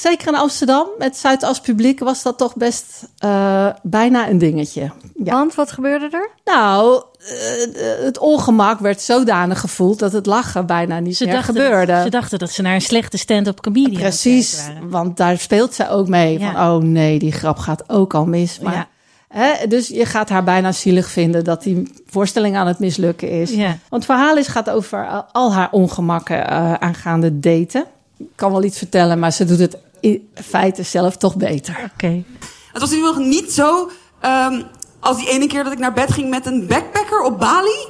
[0.00, 4.90] zeker in Amsterdam, met Zuidas publiek, was dat toch best eh, bijna een dingetje.
[5.24, 5.32] Ja.
[5.32, 6.30] Want wat gebeurde er?
[6.44, 11.54] Nou, eh, het ongemak werd zodanig gevoeld dat het lachen bijna niet Ze meer dachten,
[11.54, 11.92] gebeurde.
[11.92, 15.38] Dat, ze dachten dat ze naar een slechte stand-up comedian aan het Precies, want daar
[15.38, 16.38] speelt ze ook mee.
[16.38, 16.52] Ja.
[16.52, 18.58] Van, oh nee, die grap gaat ook al mis.
[18.58, 18.88] Maar, Ja.
[19.28, 23.50] hè, dus je gaat haar bijna zielig vinden dat die voorstelling aan het mislukken is.
[23.50, 23.66] Ja.
[23.66, 27.84] Want het verhaal is, gaat over al- al haar ongemakken eh, aangaande daten.
[28.18, 31.90] Ik kan wel iets vertellen, maar ze doet het in feite zelf toch beter.
[31.94, 32.24] Oké.
[32.72, 33.90] Het was in ieder geval niet zo
[34.20, 34.62] ehm,
[35.00, 37.86] als die ene keer dat ik naar bed ging met een backpacker op Bali.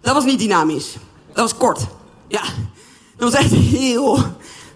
[0.00, 0.96] Dat was niet dynamisch.
[1.26, 1.80] Dat was kort.
[2.28, 2.42] Ja.
[3.16, 4.14] Dat was echt heel...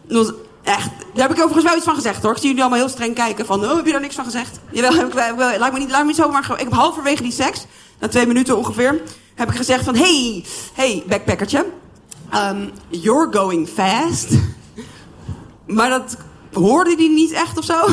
[0.08, 0.90] Dat was echt...
[1.14, 2.30] Daar heb ik overigens wel iets van gezegd hoor.
[2.30, 3.64] Ik zie jullie allemaal heel streng kijken van...
[3.64, 4.60] Oh, heb je daar niks van gezegd?
[4.70, 6.72] Jawel, heb ik wel, wel- laat me niet, laat me niet zo, maar ik heb
[6.72, 7.66] halverwege die seks,
[8.00, 9.02] na twee minuten ongeveer,
[9.34, 9.96] heb ik gezegd van...
[9.96, 11.66] Hey, hey, backpackertje.
[12.34, 14.28] Um, you're going fast.
[15.66, 16.16] Maar dat
[16.52, 17.74] hoorde hij niet echt of zo.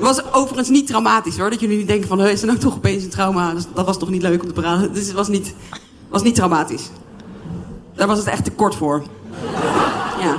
[0.00, 1.50] was overigens niet traumatisch hoor.
[1.50, 3.54] Dat jullie niet denken van, "Huh, is er nou toch opeens een trauma?
[3.74, 4.92] Dat was toch niet leuk om te praten.
[4.92, 5.54] Dus het was niet,
[6.08, 6.90] was niet traumatisch.
[7.94, 9.02] Daar was het echt te kort voor.
[10.20, 10.38] Ja.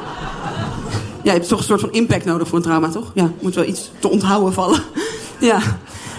[1.24, 3.12] Ja, je hebt toch een soort van impact nodig voor een trauma, toch?
[3.14, 4.80] Ja, moet wel iets te onthouden vallen.
[5.40, 5.60] ja.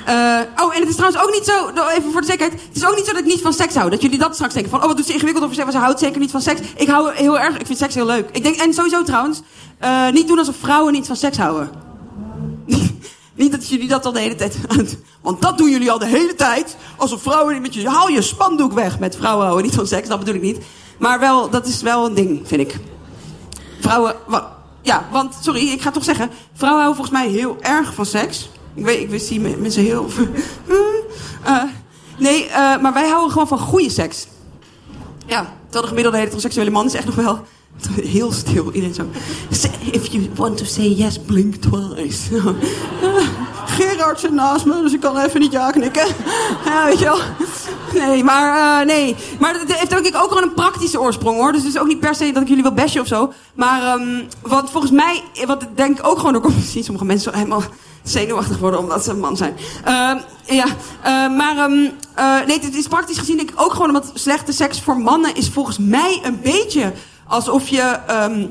[0.07, 2.53] Eh, oh, en het is trouwens ook niet zo, even voor de zekerheid.
[2.53, 3.91] Het is ook niet zo dat ik niet van seks hou.
[3.91, 5.73] Dat jullie dat straks denken van, oh, wat doet ze ingewikkeld over seks?
[5.73, 6.61] Ze houdt zeker niet van seks.
[6.77, 8.29] Ik hou heel erg, ik vind seks heel leuk.
[8.33, 9.41] Ik denk, en sowieso trouwens,
[9.79, 11.71] eh, niet doen alsof vrouwen niet van seks houden.
[13.35, 14.57] Niet dat jullie dat al de hele tijd
[15.23, 16.77] Want dat doen jullie al de hele tijd.
[16.97, 17.89] Alsof vrouwen niet met je...
[17.89, 20.09] Haal je spandoek weg met vrouwen houden niet van seks.
[20.09, 20.59] Dat bedoel ik niet.
[20.99, 22.77] Maar wel, dat is wel een ding, vind ik.
[23.81, 24.15] Vrouwen...
[24.83, 26.31] ja, want, sorry, ik ga toch zeggen...
[26.55, 28.51] Vrouwen houden volgens mij heel erg van seks.
[28.75, 30.07] Ik weet, ik zie me- mensen heel...
[31.45, 31.63] Eh,
[32.19, 34.27] nee, eh, maar wij houden gewoon van goede seks.
[35.27, 37.41] Ja, terwijl de gemiddelde heteroseksuele man is echt nog wel
[38.17, 38.73] heel stil.
[38.73, 39.07] Iedereen zo.
[39.93, 42.31] If you want to say yes, blink twice.
[43.67, 46.07] Gerard zit naast me, dus ik kan even niet ja knikken.
[46.65, 47.19] Ja, weet je wel.
[48.07, 49.17] Nee, maar eh, nee.
[49.39, 51.53] Maar het heeft denk ik ook gewoon een praktische oorsprong hoor.
[51.53, 53.33] Dus het is ook niet per se dat ik jullie wil bashen of zo.
[53.55, 57.63] Maar ehm, wat volgens mij, wat ik denk ook gewoon door komt sommige mensen helemaal
[58.03, 59.57] zenuwachtig worden omdat ze een man zijn.
[59.85, 60.67] Ehm, ja,
[61.03, 61.57] eh, maar
[62.15, 65.35] eh, nee, het is praktisch gezien denk ik ook gewoon omdat slechte seks voor mannen
[65.35, 66.93] is volgens mij een beetje
[67.27, 68.47] alsof je ehm,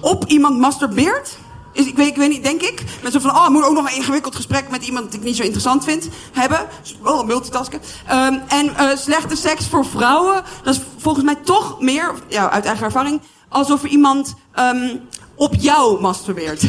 [0.00, 1.40] op iemand masturbeert.
[1.72, 2.84] Is, ik, weet, ik weet niet, denk ik.
[3.02, 5.26] Met zo van, oh, ik moet ook nog een ingewikkeld gesprek met iemand die ik
[5.26, 6.60] niet zo interessant vind hebben.
[7.02, 7.80] Oh, multitasken.
[8.06, 12.64] Ehm, en eh, slechte seks voor vrouwen, dat is volgens mij toch meer, ja, uit
[12.64, 14.96] eigen ervaring, alsof iemand ehm,
[15.34, 16.62] op jou masturbeert.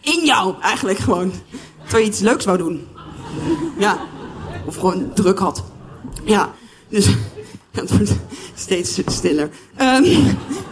[0.00, 1.32] In jou, eigenlijk gewoon.
[1.82, 2.86] Terwijl je iets leuks wou doen.
[3.78, 3.98] Ja.
[4.66, 5.64] Of gewoon druk had.
[6.24, 6.50] Ja.
[6.88, 7.06] Dus
[7.70, 8.12] het wordt
[8.54, 9.50] steeds stiller.
[9.76, 10.02] Ehm,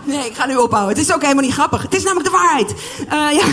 [0.04, 0.96] nee, ik ga nu ophouden.
[0.96, 1.82] Het is ook helemaal niet grappig.
[1.82, 2.74] Het is namelijk de waarheid.
[3.08, 3.46] Eh, ja.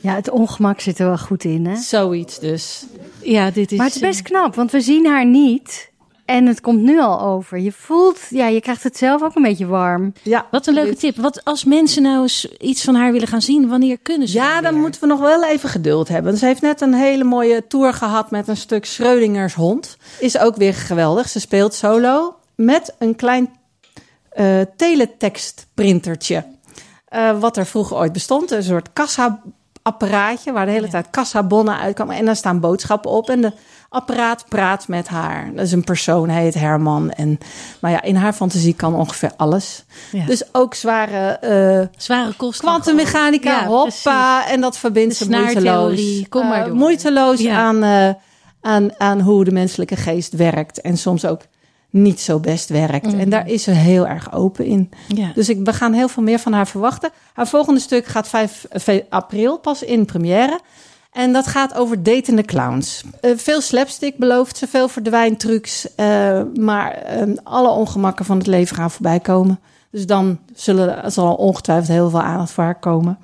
[0.00, 1.76] Ja, het ongemak zit er wel goed in, hè?
[1.76, 2.84] Zoiets dus.
[3.22, 3.78] Ja, dit is...
[3.78, 5.90] Maar het is best knap, want we zien haar niet.
[6.28, 7.58] En het komt nu al over.
[7.58, 10.12] Je voelt, ja, je krijgt het zelf ook een beetje warm.
[10.22, 11.16] Ja, Wat een leuke tip.
[11.16, 14.36] Wat als mensen nou eens iets van haar willen gaan zien, wanneer kunnen ze?
[14.36, 16.36] Ja, dan moeten we nog wel even geduld hebben.
[16.36, 19.96] Ze heeft net een hele mooie tour gehad met een stuk Schreudingers hond.
[20.18, 21.28] Is ook weer geweldig.
[21.28, 23.50] Ze speelt solo met een klein
[24.28, 26.44] eh teletextprintertje.
[27.08, 28.50] Eh, wat er vroeger ooit bestond.
[28.50, 28.88] Een soort
[29.92, 32.16] kassa-apparaatje waar de hele tijd kassabonnen uitkwamen.
[32.16, 33.28] En daar staan boodschappen op.
[33.30, 33.52] En de
[33.88, 35.50] apparaat praat met haar.
[35.54, 37.10] Dat is een persoon, hij heet Herman.
[37.10, 37.38] En,
[37.80, 39.84] maar ja, in haar fantasie kan ongeveer alles.
[40.12, 40.24] Ja.
[40.26, 41.28] Dus ook zware...
[41.28, 42.64] eh, Zware kosten.
[42.68, 44.48] Kwantummechanica, Ja, hoppa.
[44.48, 46.28] En dat verbindt ze moeiteloos.
[46.28, 46.74] kom maar eh, door.
[46.76, 47.56] moeiteloos Ja.
[47.56, 48.14] aan, eh,
[48.60, 50.80] aan, aan hoe de menselijke geest werkt.
[50.80, 51.40] En soms ook
[51.90, 53.06] niet zo best werkt.
[53.06, 53.18] Mhm.
[53.20, 54.90] En daar is ze heel erg open in.
[55.08, 55.30] Ja.
[55.34, 57.10] Dus ik, we gaan heel veel meer van haar verwachten.
[57.34, 60.60] Haar volgende stuk gaat 5 fe- april pas in première.
[61.12, 63.04] En dat gaat over datende clowns.
[63.20, 65.94] Eh, veel slapstick belooft ze, veel verdwijntrucs.
[65.94, 69.60] eh, maar eh, alle ongemakken van het leven gaan voorbij komen.
[69.90, 73.18] Dus dan zullen, er zal ongetwijfeld heel veel aandacht voor haar komen.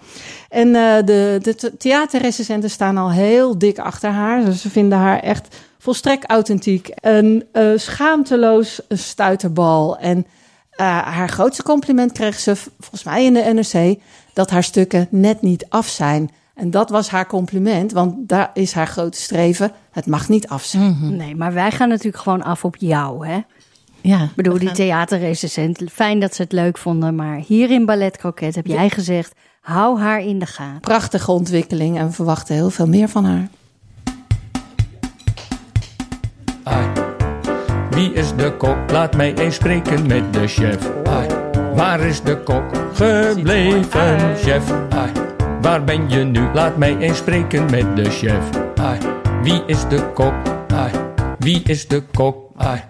[0.49, 4.45] En eh, de, de the- theaterrecensenten staan al heel dik achter haar.
[4.45, 6.91] Dus ze vinden haar echt volstrekt authentiek.
[6.95, 9.99] Een eh, schaamteloos stuiterbal.
[9.99, 10.27] En
[10.71, 13.99] eh, haar grootste compliment kreeg ze volgens mij in de NRC...
[14.33, 16.31] dat haar stukken net niet af zijn.
[16.55, 19.73] En dat was haar compliment, want daar is haar grote streven.
[19.91, 21.17] Het mag niet af zijn.
[21.17, 23.41] Nee, maar wij gaan natuurlijk gewoon af op jou, hè?
[24.01, 27.15] Ja, Ik bedoel, die theaterrecensent, fijn dat ze het leuk vonden.
[27.15, 30.81] Maar hier in Ballet Croquet heb jij gezegd, hou haar in de gaten.
[30.81, 33.49] Prachtige ontwikkeling en we verwachten heel veel meer van haar.
[36.65, 36.87] Ai.
[37.91, 38.91] Wie is de kok?
[38.91, 40.91] Laat mij eens spreken met de chef.
[41.05, 41.29] Ai.
[41.75, 44.71] Waar is de kok gebleven, chef?
[44.91, 45.13] Ai.
[45.61, 46.49] Waar ben je nu?
[46.55, 48.51] Laat mij eens spreken met de chef.
[48.77, 48.99] Ai.
[49.43, 50.35] Wie is de kok?
[50.75, 50.91] Ai.
[51.39, 52.51] wie is de kok?
[52.57, 52.83] Ai.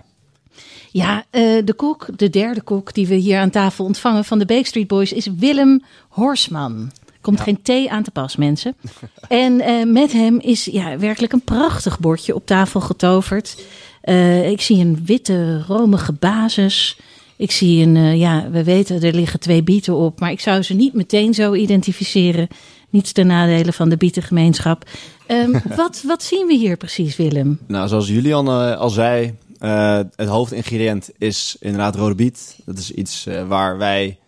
[0.91, 4.47] Ja, eh, de kok, de derde kok die we hier aan tafel ontvangen van de
[4.47, 6.91] Bake Street Boys is Willem Horsman.
[7.25, 8.77] Komt geen thee aan te pas, mensen.
[9.29, 13.63] en eh, met hem is ja, werkelijk een prachtig bordje op tafel getoverd.
[14.01, 16.97] Eh, ik zie een witte, romige basis.
[17.37, 20.63] Ik zie een, eh, ja, we weten er liggen twee bieten op, maar ik zou
[20.63, 22.49] ze niet meteen zo identificeren.
[22.91, 24.85] Niets ten nadele van de bietengemeenschap.
[25.27, 27.59] Ehm, wat, wat zien we hier precies, Willem?
[27.67, 32.59] Nou, zoals Julian eh, al zei, eh, het hoofdingrediënt is inderdaad rode biet.
[32.65, 34.19] Dat is iets waar wij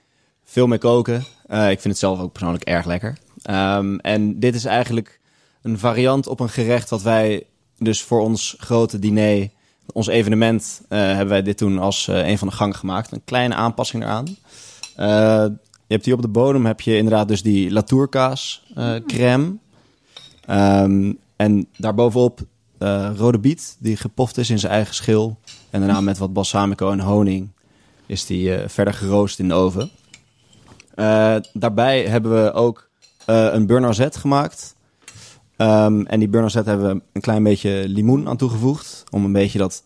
[0.44, 1.24] veel mee koken.
[1.46, 3.18] Eh, ik vind het zelf ook persoonlijk erg lekker.
[3.42, 5.20] Ehm, en dit is eigenlijk
[5.62, 7.46] een variant op een gerecht wat wij
[7.78, 9.48] dus voor ons grote diner,
[9.92, 13.12] ons evenement, eh, hebben wij dit toen als eh, een van de gangen gemaakt.
[13.12, 14.36] Een kleine aanpassing eraan.
[15.88, 19.56] Je hebt hier op de bodem heb je inderdaad dus die latourkaas eh, crème.
[20.46, 22.40] Ehm, en daarbovenop
[23.16, 25.38] rode biet, die gepoft is in zijn eigen schil.
[25.70, 27.48] En daarna met wat balsamico en honing
[28.06, 29.90] is die verder geroost in de oven.
[30.96, 32.88] Eh, daarbij hebben we ook
[33.24, 34.74] eh, een beurre gemaakt.
[35.56, 39.04] Ehm, en die beurre hebben we een klein beetje limoen aan toegevoegd.
[39.10, 39.82] Om een beetje dat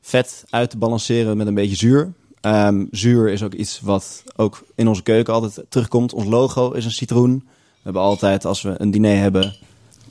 [0.00, 2.12] vet uit te balanceren met een beetje zuur.
[2.40, 6.12] Ehm, zuur is ook iets wat ook in onze keuken altijd terugkomt.
[6.12, 7.42] Ons logo is een citroen.
[7.46, 9.56] We hebben altijd, als we een diner hebben...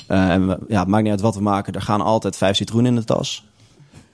[0.07, 1.73] eh, en ja, het maakt niet uit wat we maken.
[1.73, 3.45] Er gaan altijd vijf citroenen in de tas.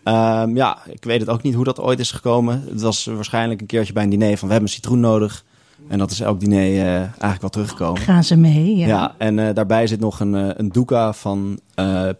[0.04, 2.64] Ehm, ja, ik weet het ook niet hoe dat ooit is gekomen.
[2.70, 4.48] Het was waarschijnlijk een keertje bij een diner van...
[4.48, 5.45] we hebben een citroen nodig.
[5.88, 8.02] En dat is elk diner eh, eigenlijk wel teruggekomen.
[8.02, 8.76] Gaan ze mee?
[8.76, 8.88] Ja.
[8.88, 11.60] Ja, en eh, daarbij zit nog een, eh, een doeka van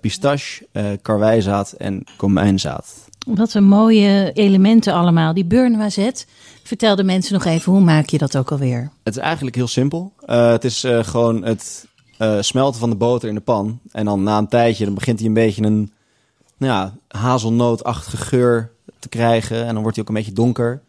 [0.02, 0.68] pistache,
[1.02, 3.08] karwijzaad en komijnzaad.
[3.28, 5.34] Wat een mooie elementen allemaal.
[5.34, 6.28] Die beurnoiset.
[6.64, 8.92] Vertel de mensen nog even, hoe maak je dat ook alweer?
[9.04, 10.14] Het is eigenlijk heel simpel.
[10.26, 11.88] Het is gewoon het
[12.40, 13.80] smelten van de boter in de pan.
[13.92, 15.92] En dan na een tijdje dan begint hij een beetje een
[16.58, 19.66] nou ja, hazelnootachtige geur te krijgen.
[19.66, 20.82] En dan wordt hij ook een beetje donker.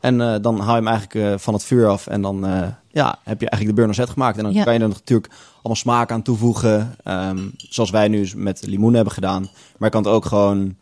[0.00, 2.06] En eh, dan haal je hem eigenlijk eh, van het vuur af.
[2.06, 4.36] En dan eh, ja, heb je eigenlijk de beurnoiset gemaakt.
[4.38, 4.64] En dan Ja.
[4.64, 6.94] kan je er natuurlijk allemaal smaak aan toevoegen.
[7.04, 9.42] Ehm, zoals wij nu met limoen hebben gedaan.
[9.42, 10.76] Maar je kan het ook gewoon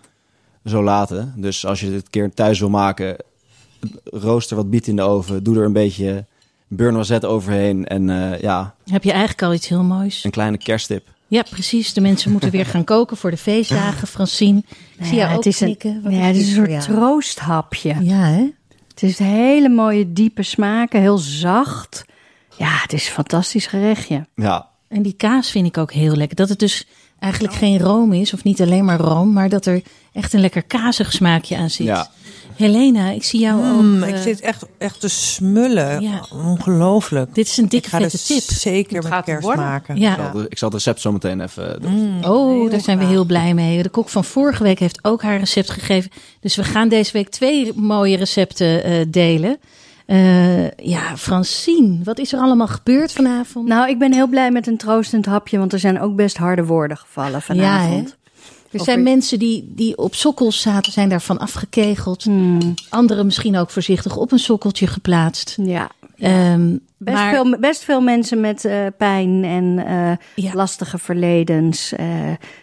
[0.64, 1.32] zo laten.
[1.36, 3.16] Dus als je het een keer thuis wil maken,
[4.04, 5.42] rooster wat biet in de oven.
[5.42, 6.24] Doe er een beetje
[6.68, 7.86] beurnoiset overheen.
[7.86, 10.24] En eh, ja, Heb je eigenlijk al iets heel moois?
[10.24, 11.14] een kleine kersttip.
[11.28, 11.92] Ja, precies.
[11.92, 14.08] De mensen moeten weer gaan koken voor de feestdagen.
[14.08, 14.58] Francine,
[14.98, 16.12] ik zie Ja, jou ook het is een, knikken.
[16.12, 17.96] Ja, het is dit een soort troosthapje.
[18.00, 18.48] Ja, hè?
[19.01, 22.05] Het is hele mooie diepe smaken, heel zacht.
[22.57, 24.26] Ja, het is een fantastisch gerechtje.
[24.34, 26.36] Ja, En die kaas vind ik ook heel lekker.
[26.36, 26.86] Dat het dus
[27.18, 29.82] eigenlijk geen room is, of niet alleen maar room, maar dat er
[30.12, 31.86] echt een lekker kazig smaakje aan zit.
[31.86, 32.11] Ja.
[32.57, 34.09] Helena, ik zie jou Mm, ook.
[34.09, 36.00] ik eh, zit echt, echt te smullen.
[36.02, 36.20] Ja.
[36.32, 37.34] Ongelooflijk.
[37.34, 38.42] Dit is een dikke vette dus tip.
[38.42, 39.64] zeker met kerst worden.
[39.64, 39.96] maken.
[39.96, 40.11] Ja.
[40.12, 42.24] Ik zal de- Ik zal het recept zo meteen even doen.
[42.24, 43.82] Oh, daar zijn we heel blij mee.
[43.82, 46.11] De kok van vorige week heeft ook haar recept gegeven.
[46.40, 49.59] Dus we gaan deze week twee mooie recepten eh, delen.
[50.07, 53.68] Eh, ja, Francine, wat is er allemaal gebeurd vanavond?
[53.68, 56.64] Nou, ik ben heel blij met een troostend hapje, want er zijn ook best harde
[56.64, 58.09] woorden gevallen vanavond.
[58.09, 58.25] Ja,
[58.76, 62.22] Er Over- zijn mensen die, die op sokkels zaten, zijn daarvan afgekegeld.
[62.22, 62.74] Hmm.
[62.88, 65.56] Anderen misschien ook voorzichtig op een sokkeltje geplaatst.
[65.62, 65.90] Ja.
[66.18, 69.86] Ehm, Best, maar- veel, best veel mensen met eh, pijn en
[70.36, 71.92] eh, lastige verledens.
[71.92, 72.06] Eh,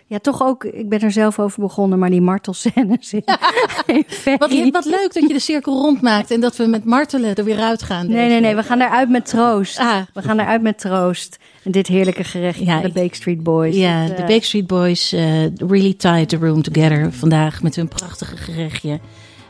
[0.05, 3.23] ja, toch ook, ik ben er zelf over begonnen, maar die martelscènes in,
[3.95, 4.37] in Ferry.
[4.37, 7.59] Wat, wat leuk dat je de cirkel rondmaakt en dat we met martelen er weer
[7.59, 8.07] uitgaan.
[8.07, 9.77] Nee, nee, nee, we gaan eruit met troost.
[10.13, 11.37] We gaan eruit met troost.
[11.63, 13.75] En dit heerlijke gerecht Ja, van de Bake Street Boys.
[13.75, 15.11] Ja, de Bake Street Boys
[15.57, 18.99] really tied the room together vandaag met hun prachtige gerechtje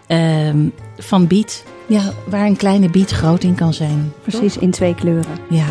[0.08, 1.64] ehm, van biet.
[1.88, 4.14] Ja, waar een kleine biet groot in kan zijn.
[4.22, 5.38] Precies, in twee kleuren.
[5.50, 5.66] Ja.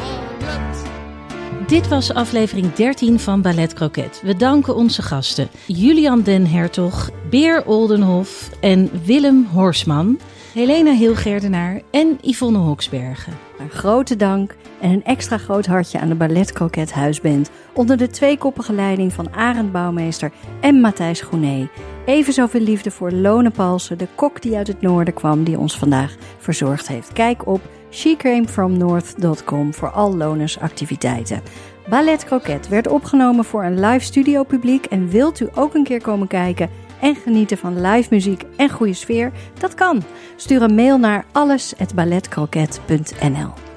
[1.66, 4.20] Dit was aflevering 13 van Ballet Croquet.
[4.24, 10.18] We danken onze gasten Julian den Hertog, Beer Oldenhof en Willem Horsman,
[10.54, 13.32] Helena Hilgerdenaar en Yvonne Hoksbergen.
[13.58, 17.50] Een grote dank en een extra groot hartje aan de Ballet Croquet Huisband.
[17.72, 21.68] Onder de tweekoppige leiding van Arend Bouwmeester en Matthijs Groené.
[22.04, 25.78] Even zoveel liefde voor Lone Palsen, de kok die uit het noorden kwam, die ons
[25.78, 27.12] vandaag verzorgd heeft.
[27.12, 31.42] Kijk op shecamefromnorth.com voor al Lones activiteiten.
[31.88, 34.86] Ballet Croquet werd opgenomen voor een live studio publiek.
[34.86, 38.94] En wilt u ook een keer komen kijken en genieten van live muziek en goede
[38.94, 39.32] sfeer?
[39.58, 40.02] Dat kan.
[40.36, 43.71] Stuur een mail naar alles@balletcroquet.nl.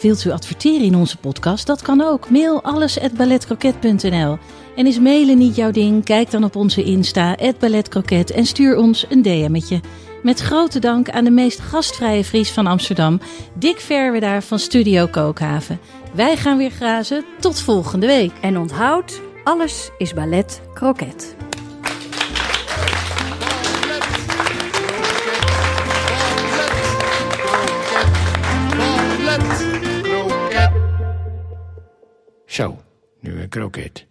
[0.00, 1.66] Wilt u adverteren in onze podcast?
[1.66, 2.30] Dat kan ook.
[2.30, 4.38] Mail alles@balletcroquet.nl.
[4.76, 6.04] En is mailen niet jouw ding?
[6.04, 9.80] Kijk dan op onze Insta @balletcroquet en stuur ons een DM'tje.
[10.22, 13.20] Met grote dank aan de meest gastvrije Fries van Amsterdam,
[13.54, 15.80] Dick Verwedaar van Studio Kookhaven.
[16.14, 17.24] Wij gaan weer grazen.
[17.40, 18.32] Tot volgende week.
[18.40, 20.60] En onthoud, alles is ballet.
[32.50, 32.78] Zo,
[33.20, 34.06] nu een kroket.